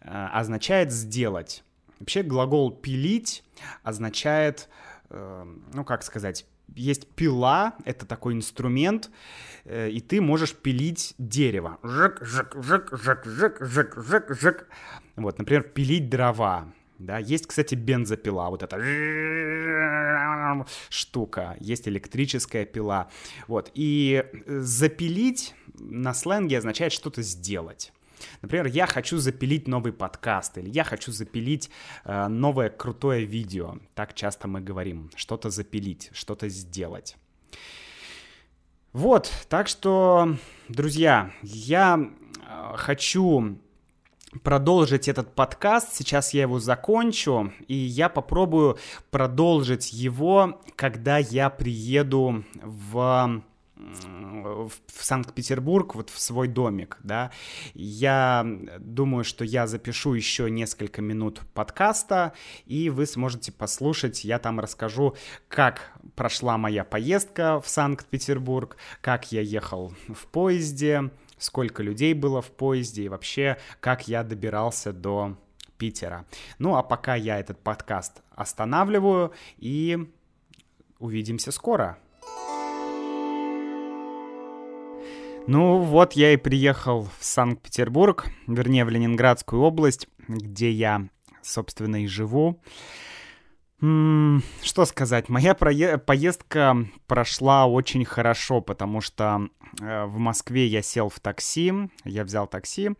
э, 0.00 0.26
означает 0.32 0.92
сделать. 0.92 1.64
Вообще 1.98 2.22
глагол 2.22 2.70
«пилить» 2.70 3.44
означает, 3.82 4.68
э, 5.10 5.46
ну 5.72 5.84
как 5.84 6.02
сказать, 6.02 6.46
есть 6.74 7.08
пила, 7.08 7.74
это 7.84 8.04
такой 8.06 8.34
инструмент, 8.34 9.10
и 9.64 10.04
ты 10.06 10.20
можешь 10.20 10.54
пилить 10.54 11.14
дерево. 11.16 11.78
Жик, 11.82 12.18
жик, 12.20 12.54
жик, 12.62 12.90
жик, 12.92 13.26
жик, 13.26 13.58
жик, 13.62 13.94
жик, 13.96 14.36
жик. 14.38 14.66
Вот, 15.16 15.38
например, 15.38 15.62
пилить 15.62 16.10
дрова. 16.10 16.70
Да, 16.98 17.18
есть, 17.18 17.46
кстати, 17.46 17.76
бензопила, 17.76 18.48
вот 18.50 18.64
эта 18.64 18.76
штука, 20.88 21.56
есть 21.60 21.86
электрическая 21.86 22.64
пила, 22.64 23.08
вот, 23.46 23.70
и 23.74 24.24
запилить 24.46 25.54
на 25.78 26.12
сленге 26.12 26.58
означает 26.58 26.92
что-то 26.92 27.22
сделать. 27.22 27.92
Например, 28.42 28.66
я 28.66 28.86
хочу 28.86 29.18
запилить 29.18 29.68
новый 29.68 29.92
подкаст, 29.92 30.58
или 30.58 30.68
я 30.70 30.82
хочу 30.82 31.12
запилить 31.12 31.70
э, 32.04 32.26
новое 32.26 32.68
крутое 32.68 33.24
видео. 33.24 33.78
Так 33.94 34.14
часто 34.14 34.48
мы 34.48 34.60
говорим, 34.60 35.10
что-то 35.14 35.50
запилить, 35.50 36.10
что-то 36.12 36.48
сделать. 36.48 37.16
Вот, 38.92 39.30
так 39.48 39.68
что, 39.68 40.36
друзья, 40.68 41.32
я 41.42 42.00
э, 42.00 42.76
хочу 42.76 43.58
продолжить 44.42 45.08
этот 45.08 45.34
подкаст. 45.34 45.94
Сейчас 45.94 46.34
я 46.34 46.42
его 46.42 46.58
закончу, 46.58 47.52
и 47.66 47.74
я 47.74 48.08
попробую 48.08 48.78
продолжить 49.10 49.92
его, 49.92 50.60
когда 50.76 51.18
я 51.18 51.50
приеду 51.50 52.44
в 52.62 53.42
в 53.78 54.70
Санкт-Петербург, 55.04 55.94
вот 55.94 56.10
в 56.10 56.18
свой 56.18 56.48
домик, 56.48 56.98
да. 57.02 57.30
Я 57.74 58.44
думаю, 58.78 59.24
что 59.24 59.44
я 59.44 59.66
запишу 59.66 60.14
еще 60.14 60.50
несколько 60.50 61.00
минут 61.00 61.40
подкаста, 61.54 62.32
и 62.66 62.90
вы 62.90 63.06
сможете 63.06 63.52
послушать, 63.52 64.24
я 64.24 64.38
там 64.38 64.58
расскажу, 64.58 65.14
как 65.48 65.92
прошла 66.16 66.58
моя 66.58 66.84
поездка 66.84 67.60
в 67.60 67.68
Санкт-Петербург, 67.68 68.76
как 69.00 69.30
я 69.30 69.42
ехал 69.42 69.94
в 70.08 70.26
поезде, 70.26 71.10
сколько 71.38 71.82
людей 71.82 72.14
было 72.14 72.42
в 72.42 72.50
поезде 72.50 73.04
и 73.04 73.08
вообще, 73.08 73.58
как 73.80 74.08
я 74.08 74.22
добирался 74.22 74.92
до 74.92 75.36
Питера. 75.78 76.26
Ну 76.58 76.76
а 76.76 76.82
пока 76.82 77.14
я 77.14 77.38
этот 77.38 77.58
подкаст 77.60 78.22
останавливаю 78.34 79.32
и 79.58 79.98
увидимся 80.98 81.52
скоро. 81.52 81.98
Ну 85.46 85.78
вот 85.78 86.12
я 86.12 86.34
и 86.34 86.36
приехал 86.36 87.08
в 87.18 87.24
Санкт-Петербург, 87.24 88.26
вернее 88.46 88.84
в 88.84 88.90
Ленинградскую 88.90 89.62
область, 89.62 90.06
где 90.28 90.70
я, 90.70 91.08
собственно, 91.40 92.04
и 92.04 92.06
живу. 92.06 92.60
Что 93.80 94.84
сказать, 94.86 95.28
моя 95.28 95.54
поездка 95.54 96.76
прошла 97.06 97.66
очень 97.66 98.04
хорошо, 98.04 98.60
потому 98.60 99.00
что 99.00 99.48
э, 99.80 100.04
в 100.04 100.18
Москве 100.18 100.66
я 100.66 100.82
сел 100.82 101.08
в 101.08 101.20
такси, 101.20 101.72
я 102.04 102.24
взял 102.24 102.48
такси, 102.48 102.90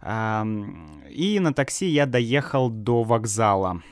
и 0.00 1.38
на 1.40 1.54
такси 1.54 1.86
я 1.86 2.06
доехал 2.06 2.70
до 2.70 3.02
вокзала 3.02 3.82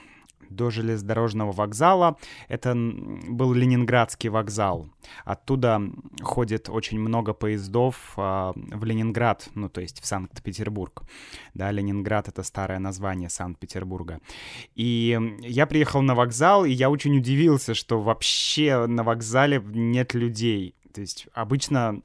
до 0.51 0.71
железнодорожного 0.71 1.53
вокзала. 1.53 2.17
Это 2.49 2.75
был 2.75 3.53
Ленинградский 3.53 4.29
вокзал. 4.29 4.89
Оттуда 5.25 5.81
ходит 6.21 6.69
очень 6.69 7.01
много 7.01 7.33
поездов 7.33 8.13
а, 8.17 8.53
в 8.55 8.85
Ленинград, 8.85 9.49
ну 9.55 9.69
то 9.69 9.81
есть 9.81 10.01
в 10.03 10.07
Санкт-Петербург. 10.07 11.03
Да, 11.55 11.71
Ленинград— 11.71 12.29
это 12.29 12.43
старое 12.43 12.79
название 12.79 13.31
Санкт-Петербурга. 13.31 14.21
И 14.75 15.19
я 15.41 15.67
приехал 15.67 16.03
на 16.03 16.15
вокзал, 16.15 16.65
и 16.65 16.71
я 16.71 16.91
очень 16.91 17.17
удивился, 17.17 17.75
что 17.75 18.01
вообще 18.01 18.87
на 18.87 19.03
вокзале 19.03 19.63
нет 19.65 20.15
людей. 20.15 20.75
То 20.93 21.01
есть 21.01 21.29
обычно 21.33 22.03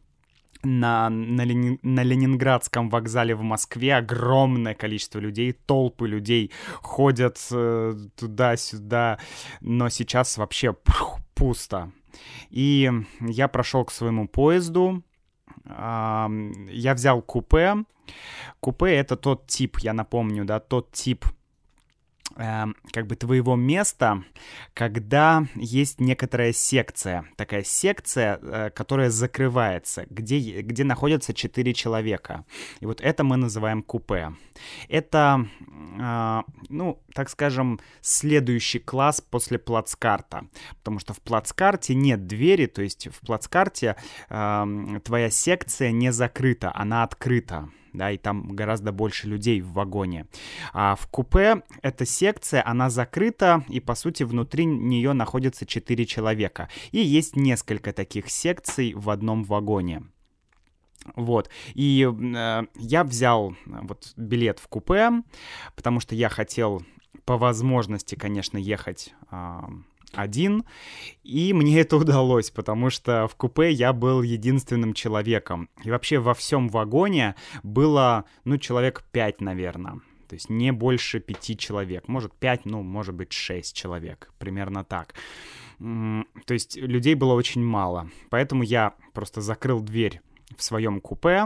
на, 0.65 1.10
на, 1.10 1.43
Лени... 1.43 1.80
на 1.82 2.04
Ленинградском 2.04 2.89
вокзале 2.89 3.36
в 3.36 3.41
Москве 3.41 3.95
огромное 3.95 4.73
количество 4.73 5.19
людей, 5.19 5.54
толпы 5.54 6.08
людей 6.08 6.51
ходят 6.82 7.38
э, 7.51 7.95
туда-сюда, 8.15 9.19
но 9.62 9.89
сейчас 9.89 10.38
вообще 10.38 10.75
пусто. 11.34 11.91
И 12.49 12.91
я 13.21 13.47
прошел 13.47 13.86
к 13.86 13.91
своему 13.91 14.28
поезду, 14.28 15.04
э, 15.65 16.28
я 16.69 16.93
взял 16.93 17.21
купе. 17.21 17.75
Купе— 18.60 18.95
это 18.95 19.15
тот 19.15 19.47
тип, 19.47 19.78
я 19.80 19.93
напомню, 19.93 20.45
да, 20.45 20.60
тот 20.60 20.91
тип 20.91 21.25
э, 22.36 22.65
как 22.91 23.08
бы 23.08 23.15
твоего 23.15 23.56
места, 23.56 24.24
когда 24.74 25.48
есть 25.56 26.00
некоторая 26.00 26.54
секция, 26.54 27.26
такая 27.36 27.63
секция, 27.63 28.39
э, 28.41 28.69
которая 28.69 29.10
закрывается, 29.10 30.06
где, 30.10 30.62
где 30.62 30.84
находятся 30.84 31.34
четыре 31.34 31.74
человека. 31.74 32.45
И 32.80 32.86
вот 32.86 33.02
это 33.02 33.24
мы 33.24 33.38
называем 33.38 33.84
купе. 33.84 34.34
Это, 34.89 35.48
э, 36.00 36.41
ну, 36.69 37.02
так 37.13 37.30
скажем, 37.30 37.80
следующий 38.02 38.80
класс 38.80 39.21
после 39.21 39.58
плацкарта, 39.58 40.48
потому 40.78 41.00
что 41.00 41.13
в 41.13 41.21
плацкарте 41.21 41.95
нет 41.95 42.28
двери, 42.28 42.65
то 42.65 42.82
есть 42.82 43.08
в 43.08 43.26
плацкарте 43.26 43.95
э, 44.30 45.00
твоя 45.04 45.30
секция 45.30 45.91
не 45.91 46.12
закрыта, 46.12 46.71
она 46.76 47.04
открыта 47.04 47.69
да, 47.97 48.12
и 48.12 48.17
там 48.17 48.55
гораздо 48.55 48.91
больше 48.91 49.27
людей 49.27 49.62
в 49.62 49.73
вагоне. 49.73 50.27
А 50.73 50.95
в 50.95 51.08
купе 51.08 51.63
эта 51.81 52.05
секция, 52.05 52.63
она 52.65 52.89
закрыта, 52.89 53.63
и, 53.69 53.79
по 53.79 53.95
сути, 53.95 54.23
внутри 54.23 54.65
нее 54.65 55.13
находится 55.13 55.65
4 55.65 56.05
человека. 56.05 56.69
И 56.91 56.99
есть 56.99 57.36
несколько 57.36 57.93
таких 57.93 58.29
секций 58.29 58.93
в 58.93 59.10
одном 59.10 59.43
вагоне. 59.43 60.03
Вот. 61.15 61.49
И 61.73 62.10
э, 62.10 62.63
я 62.75 63.03
взял 63.03 63.51
э, 63.51 63.55
вот 63.65 64.13
билет 64.17 64.60
в 64.60 64.67
купе, 64.67 65.12
потому 65.75 65.99
что 65.99 66.15
я 66.15 66.29
хотел 66.29 66.81
по 67.25 67.38
возможности, 67.38 68.15
конечно, 68.15 68.58
ехать 68.58 69.13
э, 69.31 69.60
один, 70.13 70.65
и 71.24 71.54
мне 71.54 71.80
это 71.82 71.98
удалось, 71.98 72.52
потому 72.52 72.89
что 72.89 73.28
в 73.28 73.36
купе 73.36 73.72
я 73.72 73.94
был 73.94 74.22
единственным 74.22 74.94
человеком. 74.94 75.70
И 75.84 75.91
вообще 75.91 76.20
во 76.20 76.34
всем 76.34 76.70
вагоне 76.70 77.36
было, 77.63 78.26
ну, 78.44 78.58
человек 78.58 79.04
пять, 79.12 79.41
наверное. 79.41 80.02
То 80.28 80.34
есть 80.36 80.50
не 80.50 80.72
больше 80.72 81.20
пяти 81.20 81.56
человек. 81.58 82.08
Может, 82.08 82.34
пять, 82.34 82.65
ну, 82.65 82.82
может 82.82 83.13
быть, 83.13 83.32
шесть 83.32 83.76
человек. 83.76 84.32
Примерно 84.39 84.84
так. 84.84 85.13
То 85.78 86.54
есть 86.54 86.78
людей 86.78 87.15
было 87.15 87.34
очень 87.34 87.63
мало. 87.63 88.10
Поэтому 88.30 88.63
я 88.63 88.96
просто 89.13 89.41
закрыл 89.41 89.82
дверь 89.82 90.22
в 90.56 90.63
своем 90.63 91.02
купе 91.02 91.46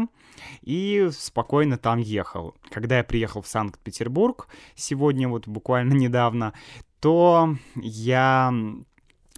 и 0.61 1.09
спокойно 1.11 1.77
там 1.77 1.99
ехал. 1.99 2.55
Когда 2.69 2.97
я 2.97 3.03
приехал 3.03 3.41
в 3.41 3.47
Санкт-Петербург 3.47 4.47
сегодня, 4.75 5.27
вот 5.27 5.47
буквально 5.47 5.93
недавно, 5.95 6.53
то 6.99 7.55
я 7.75 8.53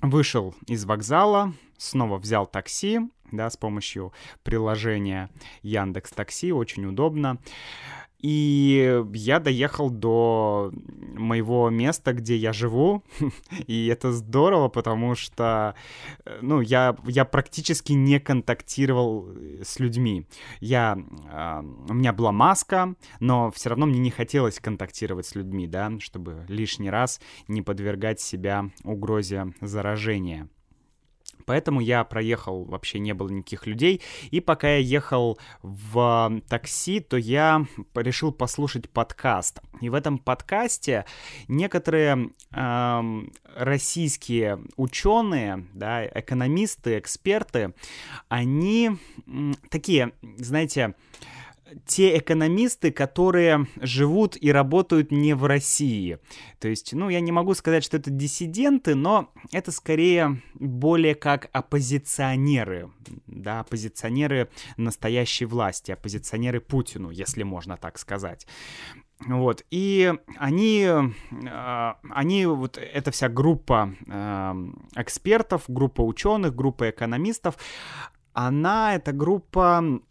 вышел 0.02 0.56
из 0.68 0.86
вокзала, 0.86 1.54
снова 1.78 2.18
взял 2.18 2.46
такси, 2.48 3.00
да, 3.32 3.50
с 3.50 3.58
помощью 3.58 4.14
приложения 4.44 5.30
Яндекс 5.62 6.12
Такси, 6.12 6.52
очень 6.52 6.86
удобно. 6.86 7.38
И 8.22 9.04
я 9.14 9.40
доехал 9.40 9.90
до 9.90 10.72
моего 11.16 11.70
места, 11.70 12.14
где 12.14 12.36
я 12.36 12.54
живу, 12.54 13.04
и 13.68 13.88
это 13.88 14.12
здорово, 14.12 14.70
потому 14.70 15.16
что, 15.16 15.76
э, 16.26 16.40
ну, 16.42 16.62
я, 16.62 16.96
я 17.06 17.26
практически 17.26 17.94
не 17.94 18.20
контактировал 18.20 19.28
э, 19.28 19.64
с 19.64 19.80
людьми. 19.80 20.28
Я, 20.60 20.98
э, 20.98 21.62
у 21.90 21.94
меня 21.94 22.14
была 22.14 22.32
маска, 22.32 22.96
но 23.20 23.50
все 23.52 23.70
равно 23.70 23.88
мне 23.88 24.00
не 24.00 24.12
хотелось 24.12 24.60
контактировать 24.60 25.26
с 25.26 25.36
людьми, 25.36 25.68
да, 25.68 25.92
чтобы 26.00 26.46
лишний 26.48 26.90
раз 26.90 27.20
не 27.48 27.62
подвергать 27.62 28.22
себя 28.22 28.70
угрозе 28.84 29.54
заражения. 29.62 30.48
Поэтому 31.46 31.82
я 31.82 32.04
проехал, 32.04 32.66
вообще 32.66 33.00
не 33.00 33.14
было 33.14 33.30
никаких 33.30 33.68
людей. 33.68 34.02
И 34.30 34.40
пока 34.40 34.70
я 34.70 34.78
ехал 34.78 35.40
в 35.62 36.42
такси, 36.48 37.00
то 37.00 37.18
я 37.18 37.66
решил 37.96 38.32
послушать 38.32 38.90
подкаст. 38.90 39.62
И 39.82 39.90
в 39.90 39.94
этом 39.94 40.18
подкасте 40.18 41.06
некоторые 41.48 42.32
э, 42.52 43.22
российские 43.56 44.60
ученые, 44.78 45.68
да, 45.74 46.06
экономисты, 46.06 47.00
эксперты, 47.00 47.74
они 48.30 48.92
э, 49.28 49.52
такие, 49.70 50.12
знаете, 50.38 50.96
те 51.86 52.18
экономисты, 52.18 52.92
которые 52.92 53.68
живут 53.82 54.38
и 54.40 54.52
работают 54.52 55.12
не 55.12 55.34
в 55.34 55.46
России. 55.46 56.20
То 56.60 56.68
есть, 56.68 56.94
ну, 56.94 57.10
я 57.10 57.20
не 57.20 57.32
могу 57.32 57.54
сказать, 57.54 57.84
что 57.84 57.98
это 57.98 58.10
диссиденты, 58.10 58.96
но 58.96 59.32
это 59.52 59.72
скорее 59.72 60.42
более 60.56 61.16
как 61.16 61.50
оппозиционеры, 61.52 62.92
да, 63.28 63.62
оппозиционеры 63.62 64.50
настоящей 64.78 65.46
власти, 65.46 65.92
оппозиционеры 65.92 66.60
Путину, 66.60 67.10
если 67.10 67.44
можно 67.44 67.78
так 67.78 67.98
сказать. 67.98 68.48
Вот, 69.28 69.64
и 69.70 70.14
они, 70.38 70.82
э, 70.82 71.94
они, 72.10 72.46
вот 72.48 72.78
эта 72.78 73.12
вся 73.12 73.30
группа 73.30 73.94
э, 74.08 74.54
экспертов, 74.96 75.66
группа 75.68 76.02
ученых, 76.02 76.56
группа 76.56 76.90
экономистов, 76.90 77.58
она, 78.34 78.96
эта 78.96 79.12
группа 79.12 80.02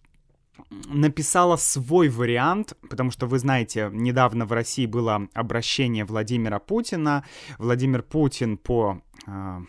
написала 0.87 1.57
свой 1.57 2.09
вариант, 2.09 2.77
потому 2.89 3.11
что 3.11 3.27
вы 3.27 3.39
знаете, 3.39 3.91
недавно 3.93 4.47
в 4.47 4.53
России 4.53 4.87
было 4.87 5.29
обращение 5.35 6.05
Владимира 6.05 6.59
Путина. 6.59 7.25
Владимир 7.59 8.03
Путин 8.03 8.57
по 8.57 9.01
э, 9.27 9.61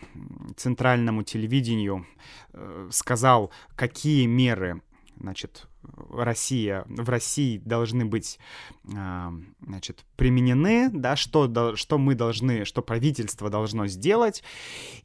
центральному 0.56 1.22
телевидению 1.22 2.06
э, 2.52 2.88
сказал, 2.90 3.50
какие 3.76 4.26
меры, 4.26 4.82
значит, 5.18 5.68
Россия, 6.12 6.84
в 6.86 7.08
России 7.08 7.58
должны 7.58 8.04
быть, 8.04 8.38
э, 8.84 9.30
значит, 9.60 10.04
применены, 10.16 10.90
да, 10.92 11.16
что, 11.16 11.74
что 11.76 11.98
мы 11.98 12.14
должны, 12.14 12.64
что 12.64 12.82
правительство 12.82 13.50
должно 13.50 13.86
сделать. 13.86 14.42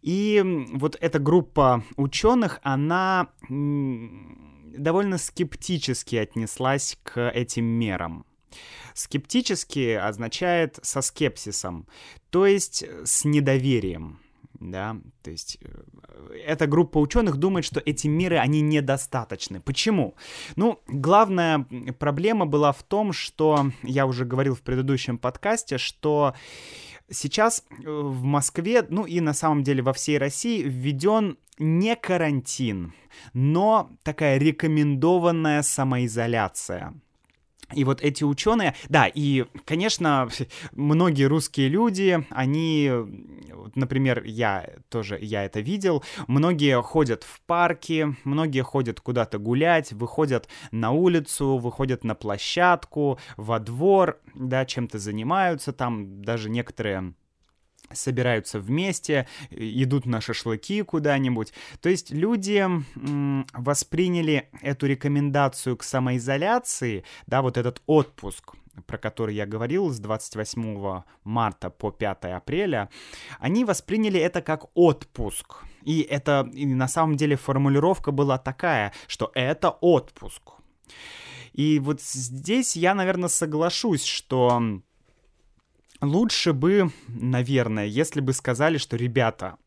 И 0.02 0.65
вот 0.73 0.97
эта 1.00 1.19
группа 1.19 1.84
ученых, 1.95 2.60
она 2.63 3.30
довольно 4.77 5.17
скептически 5.17 6.15
отнеслась 6.15 6.97
к 7.03 7.30
этим 7.30 7.65
мерам. 7.65 8.25
Скептически 8.93 9.93
означает 9.93 10.80
со 10.82 11.01
скепсисом, 11.01 11.88
то 12.30 12.45
есть 12.45 12.84
с 13.06 13.25
недоверием. 13.25 14.19
Да, 14.60 14.97
то 15.21 15.30
есть 15.30 15.60
э, 15.62 16.39
эта 16.47 16.65
группа 16.65 16.97
ученых 16.97 17.38
думает, 17.38 17.63
что 17.63 17.80
эти 17.80 18.08
меры, 18.08 18.38
они 18.38 18.62
недостаточны. 18.62 19.62
Почему? 19.62 20.15
Ну, 20.56 20.82
главная 20.88 21.67
проблема 21.99 22.47
была 22.47 22.71
в 22.71 22.82
том, 22.82 23.13
что, 23.13 23.71
я 23.84 24.08
уже 24.08 24.25
говорил 24.25 24.56
в 24.56 24.63
предыдущем 24.63 25.19
подкасте, 25.19 25.77
что 25.77 26.34
сейчас 27.10 27.65
э, 27.69 27.84
в 27.88 28.23
Москве, 28.23 28.84
ну 28.89 29.06
и 29.06 29.19
на 29.19 29.34
самом 29.34 29.63
деле 29.63 29.84
во 29.84 29.93
всей 29.93 30.17
России 30.17 30.63
введен 30.63 31.38
не 31.59 31.95
карантин, 31.95 32.93
но 33.33 33.89
такая 34.03 34.37
рекомендованная 34.37 35.61
самоизоляция. 35.61 36.93
И 37.73 37.83
вот 37.83 38.01
эти 38.01 38.23
ученые, 38.23 38.75
да, 38.87 39.07
и, 39.13 39.43
конечно, 39.65 40.29
многие 40.71 41.25
русские 41.25 41.67
люди, 41.67 42.25
они, 42.29 42.89
например, 43.75 44.23
я 44.23 44.69
тоже, 44.87 45.19
я 45.21 45.43
это 45.43 45.59
видел, 45.59 46.01
многие 46.27 46.81
ходят 46.81 47.23
в 47.23 47.41
парки, 47.41 48.15
многие 48.23 48.61
ходят 48.61 49.01
куда-то 49.01 49.37
гулять, 49.37 49.91
выходят 49.91 50.47
на 50.71 50.91
улицу, 50.91 51.57
выходят 51.57 52.05
на 52.05 52.15
площадку, 52.15 53.19
во 53.35 53.59
двор, 53.59 54.21
да, 54.33 54.65
чем-то 54.65 54.97
занимаются, 54.97 55.73
там 55.73 56.21
даже 56.21 56.49
некоторые 56.49 57.15
собираются 57.93 58.60
вместе, 58.60 59.28
идут 59.50 60.06
на 60.06 60.21
шашлыки 60.21 60.82
куда-нибудь. 60.82 61.54
То 61.82 61.89
есть 61.89 62.12
люди 62.12 62.65
восприняли 63.54 64.50
эту 64.62 64.88
рекомендацию 64.88 65.78
к 65.78 65.84
самоизоляции, 65.84 67.04
да, 67.28 67.41
вот 67.41 67.58
этот 67.58 67.82
отпуск, 67.86 68.54
про 68.86 68.97
который 68.97 69.36
я 69.36 69.45
говорил, 69.45 69.89
с 69.89 70.00
28 70.00 71.02
марта 71.23 71.69
по 71.69 71.91
5 71.91 72.26
апреля, 72.26 72.89
они 73.39 73.65
восприняли 73.65 74.19
это 74.19 74.41
как 74.41 74.65
отпуск. 74.76 75.63
И 75.84 76.02
это 76.02 76.50
и 76.54 76.65
на 76.65 76.88
самом 76.88 77.15
деле 77.15 77.36
формулировка 77.36 78.12
была 78.12 78.38
такая, 78.38 78.93
что 79.08 79.32
это 79.34 79.69
отпуск. 79.69 80.41
И 81.54 81.80
вот 81.80 82.02
здесь 82.02 82.76
я, 82.76 82.93
наверное, 82.93 83.30
соглашусь, 83.30 84.04
что 84.04 84.82
Лучше 86.01 86.53
бы, 86.53 86.91
наверное, 87.07 87.86
если 87.86 88.21
бы 88.21 88.33
сказали, 88.33 88.77
что, 88.77 88.97
ребята, 88.97 89.57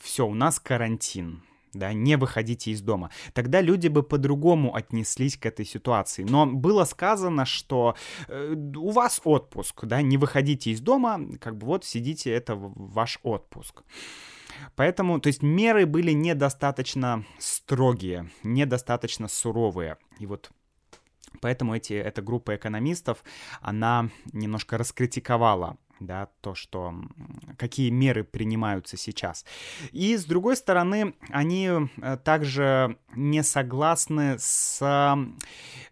все, 0.00 0.26
у 0.26 0.34
нас 0.34 0.60
карантин, 0.60 1.42
да, 1.72 1.92
не 1.92 2.16
выходите 2.16 2.70
из 2.70 2.80
дома. 2.80 3.10
Тогда 3.32 3.60
люди 3.60 3.88
бы 3.88 4.02
по-другому 4.02 4.74
отнеслись 4.74 5.36
к 5.36 5.46
этой 5.46 5.66
ситуации. 5.66 6.22
Но 6.22 6.46
было 6.46 6.84
сказано, 6.84 7.44
что 7.44 7.96
э, 8.28 8.54
у 8.76 8.90
вас 8.90 9.20
отпуск, 9.24 9.84
да, 9.84 10.00
не 10.00 10.16
выходите 10.16 10.70
из 10.70 10.80
дома, 10.80 11.20
как 11.40 11.56
бы 11.56 11.66
вот 11.66 11.84
сидите, 11.84 12.30
это 12.30 12.54
ваш 12.56 13.18
отпуск. 13.22 13.82
Поэтому, 14.76 15.20
то 15.20 15.26
есть 15.26 15.42
меры 15.42 15.84
были 15.84 16.12
недостаточно 16.12 17.24
строгие, 17.38 18.30
недостаточно 18.44 19.26
суровые. 19.28 19.96
И 20.20 20.26
вот 20.26 20.50
Поэтому 21.40 21.76
эти, 21.76 21.92
эта 21.92 22.22
группа 22.22 22.56
экономистов, 22.56 23.24
она 23.60 24.10
немножко 24.32 24.78
раскритиковала 24.78 25.78
да, 26.00 26.28
то, 26.40 26.54
что 26.54 26.94
какие 27.56 27.90
меры 27.90 28.24
принимаются 28.24 28.96
сейчас. 28.96 29.44
И 29.92 30.16
с 30.16 30.24
другой 30.24 30.56
стороны, 30.56 31.14
они 31.30 31.68
э, 31.68 32.16
также 32.18 32.98
не 33.14 33.42
согласны 33.42 34.36
с 34.38 34.78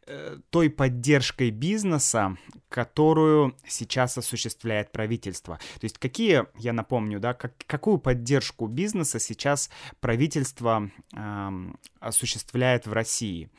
э, 0.06 0.38
той 0.50 0.70
поддержкой 0.70 1.50
бизнеса, 1.50 2.36
которую 2.68 3.56
сейчас 3.66 4.18
осуществляет 4.18 4.90
правительство. 4.92 5.58
То 5.80 5.84
есть 5.84 5.98
какие, 5.98 6.46
я 6.58 6.72
напомню, 6.72 7.20
да, 7.20 7.34
как, 7.34 7.52
какую 7.66 7.98
поддержку 7.98 8.66
бизнеса 8.66 9.18
сейчас 9.18 9.70
правительство 10.00 10.90
э, 11.14 11.50
осуществляет 12.00 12.86
в 12.86 12.92
России? 12.92 13.50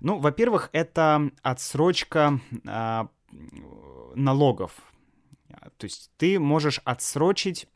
Ну, 0.00 0.18
во-первых, 0.18 0.70
это 0.72 1.30
отсрочка 1.42 2.40
э, 2.64 3.06
налогов. 4.14 4.72
То 5.76 5.84
есть 5.84 6.10
ты 6.16 6.38
можешь 6.38 6.80
отсрочить 6.84 7.66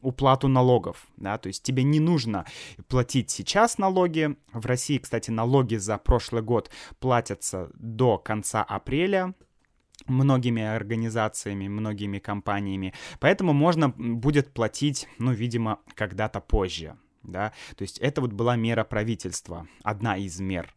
уплату 0.00 0.48
налогов, 0.48 1.06
да, 1.16 1.38
то 1.38 1.46
есть 1.46 1.62
тебе 1.62 1.84
не 1.84 2.00
нужно 2.00 2.44
платить 2.88 3.30
сейчас 3.30 3.78
налоги. 3.78 4.36
В 4.52 4.66
России, 4.66 4.98
кстати, 4.98 5.30
налоги 5.30 5.76
за 5.76 5.96
прошлый 5.96 6.42
год 6.42 6.70
платятся 6.98 7.70
до 7.74 8.18
конца 8.18 8.62
апреля, 8.64 9.34
многими 10.06 10.62
организациями, 10.62 11.68
многими 11.68 12.18
компаниями. 12.18 12.94
Поэтому 13.20 13.52
можно 13.52 13.90
будет 13.90 14.52
платить, 14.52 15.08
ну, 15.18 15.32
видимо, 15.32 15.78
когда-то 15.94 16.40
позже. 16.40 16.96
Да? 17.22 17.52
То 17.76 17.82
есть 17.82 17.98
это 17.98 18.20
вот 18.20 18.32
была 18.32 18.56
мера 18.56 18.84
правительства, 18.84 19.68
одна 19.84 20.16
из 20.16 20.40
мер. 20.40 20.74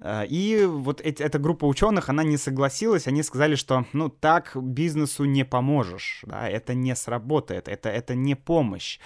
Э, 0.00 0.26
и 0.26 0.64
вот 0.64 1.00
эти, 1.00 1.22
эта 1.22 1.38
группа 1.38 1.64
ученых, 1.64 2.08
она 2.08 2.22
не 2.22 2.36
согласилась, 2.36 3.06
они 3.06 3.22
сказали, 3.22 3.54
что, 3.54 3.86
ну, 3.92 4.08
так 4.08 4.56
бизнесу 4.56 5.24
не 5.24 5.44
поможешь, 5.44 6.22
да, 6.26 6.48
это 6.48 6.74
не 6.74 6.94
сработает, 6.96 7.68
это, 7.68 7.88
это 7.88 8.14
не 8.14 8.34
помощь. 8.34 8.98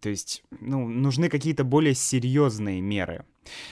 То 0.00 0.08
есть, 0.08 0.42
ну, 0.60 0.88
нужны 0.88 1.28
какие-то 1.28 1.64
более 1.64 1.94
серьезные 1.94 2.80
меры. 2.80 3.24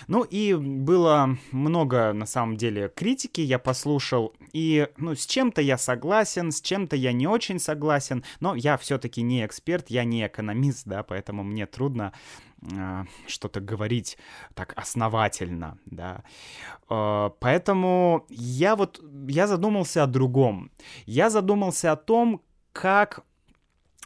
Ну 0.07 0.23
и 0.23 0.55
было 0.55 1.37
много, 1.51 2.13
на 2.13 2.27
самом 2.27 2.57
деле, 2.57 2.89
критики, 2.95 3.41
я 3.41 3.59
послушал, 3.59 4.33
и, 4.53 4.89
ну, 4.97 5.15
с 5.15 5.27
чем-то 5.27 5.61
я 5.61 5.79
согласен, 5.79 6.53
с 6.53 6.61
чем-то 6.61 6.97
я 6.97 7.13
не 7.13 7.27
очень 7.27 7.59
согласен, 7.59 8.25
но 8.41 8.55
я 8.55 8.77
все-таки 8.77 9.23
не 9.23 9.45
эксперт, 9.45 9.91
я 9.91 10.05
не 10.05 10.27
экономист, 10.27 10.87
да, 10.87 11.03
поэтому 11.03 11.43
мне 11.43 11.67
трудно 11.67 12.13
что-то 13.27 13.61
говорить 13.61 14.19
так 14.55 14.73
основательно, 14.77 15.79
да. 15.87 16.23
Э, 16.89 17.31
поэтому 17.41 18.27
я 18.29 18.77
вот, 18.77 19.03
я 19.29 19.47
задумался 19.47 20.03
о 20.03 20.07
другом. 20.07 20.71
Я 21.07 21.31
задумался 21.31 21.93
о 21.93 21.97
том, 21.97 22.43
как 22.73 23.25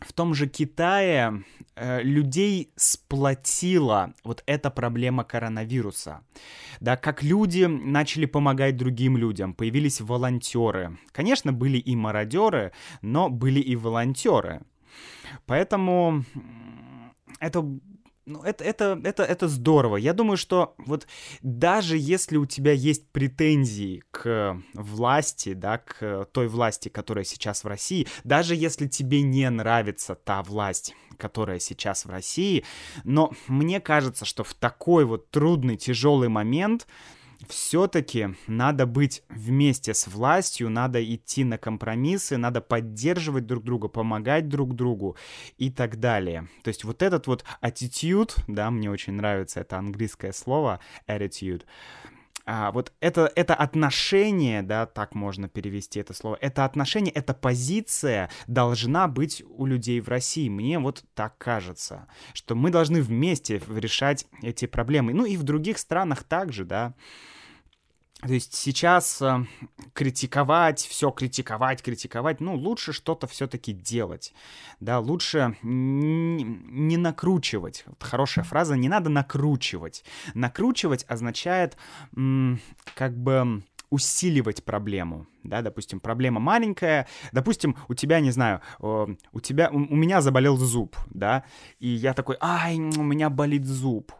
в 0.00 0.12
том 0.12 0.34
же 0.34 0.46
Китае 0.46 1.42
э, 1.74 2.02
людей 2.02 2.72
сплотила 2.76 4.14
вот 4.24 4.42
эта 4.46 4.70
проблема 4.70 5.24
коронавируса. 5.24 6.20
Да, 6.80 6.96
как 6.96 7.22
люди 7.22 7.64
начали 7.64 8.26
помогать 8.26 8.76
другим 8.76 9.16
людям, 9.16 9.54
появились 9.54 10.00
волонтеры. 10.00 10.98
Конечно, 11.12 11.52
были 11.52 11.78
и 11.78 11.96
мародеры, 11.96 12.72
но 13.02 13.28
были 13.28 13.60
и 13.60 13.74
волонтеры. 13.74 14.62
Поэтому 15.46 16.24
это 17.40 17.64
ну, 18.28 18.42
это, 18.42 18.62
это, 18.62 19.00
это, 19.04 19.22
это 19.22 19.48
здорово. 19.48 19.96
Я 19.96 20.12
думаю, 20.12 20.36
что 20.36 20.74
вот 20.76 21.06
даже 21.42 21.96
если 21.96 22.36
у 22.36 22.44
тебя 22.44 22.72
есть 22.72 23.08
претензии 23.10 24.02
к 24.10 24.60
власти, 24.74 25.54
да, 25.54 25.78
к 25.78 26.26
той 26.32 26.48
власти, 26.48 26.90
которая 26.90 27.24
сейчас 27.24 27.64
в 27.64 27.66
России, 27.66 28.06
даже 28.24 28.54
если 28.54 28.86
тебе 28.86 29.22
не 29.22 29.48
нравится 29.48 30.14
та 30.14 30.42
власть, 30.42 30.94
которая 31.16 31.58
сейчас 31.58 32.04
в 32.04 32.10
России, 32.10 32.64
но 33.04 33.32
мне 33.46 33.80
кажется, 33.80 34.26
что 34.26 34.44
в 34.44 34.52
такой 34.52 35.06
вот 35.06 35.30
трудный, 35.30 35.76
тяжелый 35.76 36.28
момент 36.28 36.86
все-таки 37.46 38.34
надо 38.46 38.86
быть 38.86 39.22
вместе 39.28 39.94
с 39.94 40.08
властью, 40.08 40.70
надо 40.70 41.02
идти 41.02 41.44
на 41.44 41.58
компромиссы, 41.58 42.36
надо 42.36 42.60
поддерживать 42.60 43.46
друг 43.46 43.64
друга, 43.64 43.88
помогать 43.88 44.48
друг 44.48 44.74
другу 44.74 45.16
и 45.56 45.70
так 45.70 46.00
далее. 46.00 46.48
То 46.62 46.68
есть 46.68 46.84
вот 46.84 47.02
этот 47.02 47.26
вот 47.26 47.44
attitude, 47.62 48.32
да, 48.48 48.70
мне 48.70 48.90
очень 48.90 49.12
нравится 49.12 49.60
это 49.60 49.78
английское 49.78 50.32
слово, 50.32 50.80
attitude, 51.06 51.62
а, 52.50 52.72
вот 52.72 52.94
это, 53.00 53.30
это 53.36 53.54
отношение, 53.54 54.62
да, 54.62 54.86
так 54.86 55.14
можно 55.14 55.50
перевести 55.50 56.00
это 56.00 56.14
слово, 56.14 56.38
это 56.40 56.64
отношение, 56.64 57.12
эта 57.12 57.34
позиция 57.34 58.30
должна 58.46 59.06
быть 59.06 59.42
у 59.46 59.66
людей 59.66 60.00
в 60.00 60.08
России. 60.08 60.48
Мне 60.48 60.78
вот 60.78 61.04
так 61.12 61.36
кажется, 61.36 62.06
что 62.32 62.54
мы 62.54 62.70
должны 62.70 63.02
вместе 63.02 63.60
решать 63.68 64.24
эти 64.40 64.64
проблемы. 64.64 65.12
Ну 65.12 65.26
и 65.26 65.36
в 65.36 65.42
других 65.42 65.76
странах 65.76 66.24
также, 66.24 66.64
да. 66.64 66.94
То 68.20 68.32
есть 68.34 68.52
сейчас 68.54 69.22
э, 69.22 69.46
критиковать, 69.92 70.80
все 70.80 71.10
критиковать, 71.12 71.82
критиковать, 71.82 72.40
ну, 72.40 72.56
лучше 72.56 72.92
что-то 72.92 73.28
все-таки 73.28 73.72
делать, 73.72 74.34
да, 74.80 74.98
лучше 74.98 75.56
не 75.62 76.96
накручивать. 76.96 77.84
Вот 77.86 78.02
хорошая 78.02 78.44
фраза, 78.44 78.76
не 78.76 78.88
надо 78.88 79.08
накручивать. 79.08 80.04
Накручивать 80.34 81.04
означает 81.08 81.76
как 82.94 83.16
бы 83.16 83.62
усиливать 83.90 84.64
проблему, 84.64 85.26
да, 85.44 85.62
допустим, 85.62 86.00
проблема 86.00 86.40
маленькая, 86.40 87.06
допустим, 87.32 87.76
у 87.88 87.94
тебя, 87.94 88.20
не 88.20 88.32
знаю, 88.32 88.60
у 88.80 89.40
тебя, 89.40 89.70
у 89.70 89.96
меня 89.96 90.20
заболел 90.20 90.56
зуб, 90.56 90.96
да, 91.08 91.44
и 91.78 91.88
я 91.88 92.12
такой, 92.14 92.36
ай, 92.40 92.78
у 92.78 93.02
меня 93.02 93.30
болит 93.30 93.64
зуб, 93.64 94.12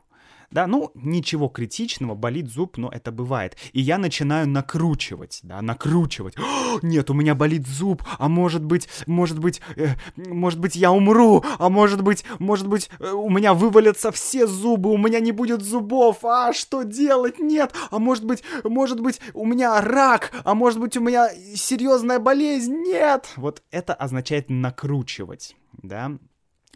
да, 0.51 0.67
ну, 0.67 0.91
ничего 0.95 1.49
критичного, 1.49 2.15
болит 2.15 2.49
зуб, 2.49 2.79
но 2.79 2.89
это 2.89 3.13
бывает. 3.13 3.57
И 3.73 3.81
я 3.81 3.99
начинаю 3.99 4.49
накручивать, 4.49 5.41
да, 5.43 5.61
накручивать. 5.61 6.37
О, 6.39 6.79
нет, 6.83 7.11
у 7.11 7.15
меня 7.15 7.35
болит 7.35 7.67
зуб, 7.67 8.03
а 8.19 8.29
может 8.29 8.65
быть, 8.65 8.89
может 9.07 9.39
быть, 9.39 9.61
э, 9.77 9.89
может 10.17 10.59
быть, 10.59 10.77
я 10.77 10.91
умру, 10.91 11.45
а 11.59 11.69
может 11.69 12.03
быть, 12.03 12.25
может 12.39 12.67
быть, 12.67 12.91
э, 12.99 13.11
у 13.11 13.29
меня 13.29 13.55
вывалятся 13.55 14.11
все 14.11 14.47
зубы, 14.47 14.91
у 14.91 14.97
меня 14.97 15.21
не 15.21 15.33
будет 15.33 15.63
зубов, 15.63 16.25
а 16.25 16.53
что 16.53 16.83
делать? 16.83 17.39
Нет, 17.39 17.75
а 17.91 17.99
может 17.99 18.25
быть, 18.25 18.43
может 18.65 19.01
быть, 19.01 19.21
у 19.35 19.45
меня 19.45 19.81
рак, 19.81 20.33
а 20.45 20.55
может 20.55 20.81
быть, 20.81 20.97
у 20.97 21.01
меня 21.01 21.29
серьезная 21.55 22.19
болезнь? 22.19 22.75
Нет! 22.75 23.29
Вот 23.37 23.63
это 23.71 23.95
означает 23.95 24.49
накручивать, 24.49 25.57
да, 25.83 26.13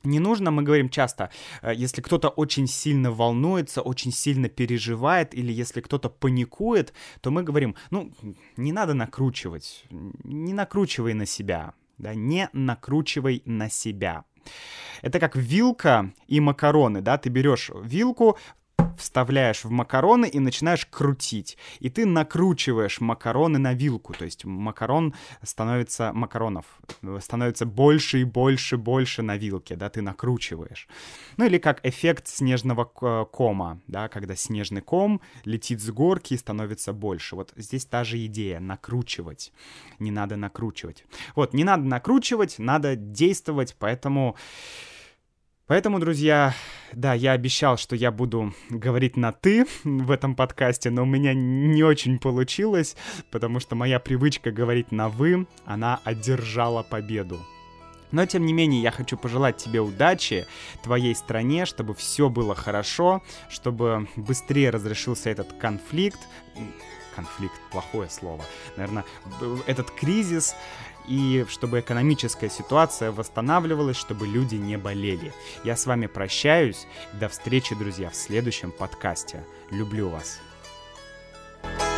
не 0.05 0.21
нужно, 0.21 0.51
мы 0.51 0.63
говорим 0.63 0.89
часто, 0.89 1.31
э, 1.63 1.73
если 1.75 2.01
кто-то 2.03 2.29
очень 2.29 2.67
сильно 2.67 3.11
волнуется, 3.11 3.83
очень 3.83 4.13
сильно 4.13 4.49
переживает, 4.49 5.35
или 5.35 5.53
если 5.53 5.81
кто-то 5.81 6.09
паникует, 6.09 6.93
то 7.21 7.31
мы 7.31 7.43
говорим, 7.43 7.77
ну, 7.91 8.13
не 8.57 8.73
надо 8.73 8.95
накручивать, 8.95 9.85
не 9.91 10.53
накручивай 10.53 11.15
на 11.15 11.27
себя, 11.27 11.75
да, 11.99 12.15
не 12.15 12.49
накручивай 12.53 13.43
на 13.45 13.71
себя. 13.71 14.25
Это 15.03 15.19
как 15.21 15.37
вилка 15.37 16.13
и 16.29 16.41
макароны, 16.41 17.01
да, 17.01 17.19
ты 17.19 17.29
берешь 17.29 17.71
вилку, 17.83 18.39
вставляешь 19.03 19.65
в 19.65 19.71
макароны 19.71 20.27
и 20.27 20.39
начинаешь 20.39 20.87
крутить. 20.87 21.59
И 21.81 21.91
ты 21.91 22.07
накручиваешь 22.07 23.01
макароны 23.01 23.59
на 23.59 23.75
вилку. 23.75 24.15
То 24.15 24.25
есть 24.25 24.45
макарон 24.45 25.15
становится, 25.43 26.13
макаронов 26.13 26.65
становится 27.21 27.67
больше 27.67 28.21
и 28.21 28.25
больше, 28.25 28.77
больше 28.77 29.23
на 29.23 29.37
вилке, 29.37 29.77
да, 29.77 29.91
ты 29.91 30.03
накручиваешь. 30.03 30.89
Ну 31.37 31.45
или 31.47 31.59
как 31.59 31.85
эффект 31.85 32.29
снежного 32.29 32.85
кома, 32.85 33.81
да, 33.87 34.09
когда 34.09 34.37
снежный 34.37 34.83
ком 34.83 35.21
летит 35.45 35.81
с 35.81 35.91
горки 35.91 36.35
и 36.35 36.39
становится 36.39 36.93
больше. 36.93 37.37
Вот 37.37 37.53
здесь 37.57 37.85
та 37.85 38.05
же 38.05 38.25
идея, 38.27 38.61
накручивать. 38.61 39.53
Не 39.99 40.11
надо 40.11 40.37
накручивать. 40.37 41.05
Вот, 41.35 41.55
не 41.55 41.65
надо 41.65 41.85
накручивать, 41.85 42.59
надо 42.59 42.97
действовать, 42.97 43.77
поэтому... 43.79 44.13
Поэтому, 44.13 44.37
друзья, 46.01 46.55
да, 46.93 47.15
я 47.15 47.33
обещал, 47.33 47.77
что 47.79 47.95
я 47.95 48.11
буду 48.11 48.53
говорить 48.69 49.17
на 49.17 49.31
«ты» 49.31 49.65
в 49.85 50.11
этом 50.11 50.35
подкасте, 50.35 50.91
но 50.91 51.05
у 51.05 51.07
меня 51.07 51.35
не 51.35 51.85
очень 51.85 52.19
получилось, 52.19 52.97
потому 53.31 53.61
что 53.61 53.77
моя 53.77 54.01
привычка 54.01 54.51
говорить 54.51 54.91
на 54.91 55.09
«вы», 55.09 55.47
она 55.65 56.01
одержала 56.03 56.83
победу. 56.83 57.39
Но, 58.11 58.27
тем 58.27 58.45
не 58.45 58.53
менее, 58.53 58.83
я 58.83 58.91
хочу 58.91 59.17
пожелать 59.17 59.57
тебе 59.57 59.81
удачи, 59.81 60.47
твоей 60.83 61.15
стране, 61.15 61.65
чтобы 61.65 61.95
все 61.95 62.29
было 62.29 62.57
хорошо, 62.57 63.23
чтобы 63.49 64.09
быстрее 64.17 64.71
разрешился 64.71 65.31
этот 65.31 65.53
конфликт. 65.53 66.19
Конфликт, 67.15 67.55
плохое 67.71 68.11
слово. 68.11 68.45
Наверное, 68.77 69.05
этот 69.67 69.91
кризис, 69.93 70.57
и 71.09 71.45
чтобы 71.49 71.81
экономическая 71.81 72.49
ситуация 72.49 73.13
восстанавливалась, 73.13 73.97
чтобы 73.97 74.27
люди 74.27 74.57
не 74.57 74.77
болели. 74.77 75.33
Я 75.65 75.77
с 75.77 75.87
вами 75.87 76.07
прощаюсь. 76.07 76.87
До 77.13 77.29
встречи, 77.29 77.75
друзья, 77.75 78.11
в 78.11 78.17
следующем 78.17 78.71
подкасте. 78.71 79.45
Люблю 79.71 80.09
вас. 80.09 80.41
thank 81.63 81.83
you 81.83 81.92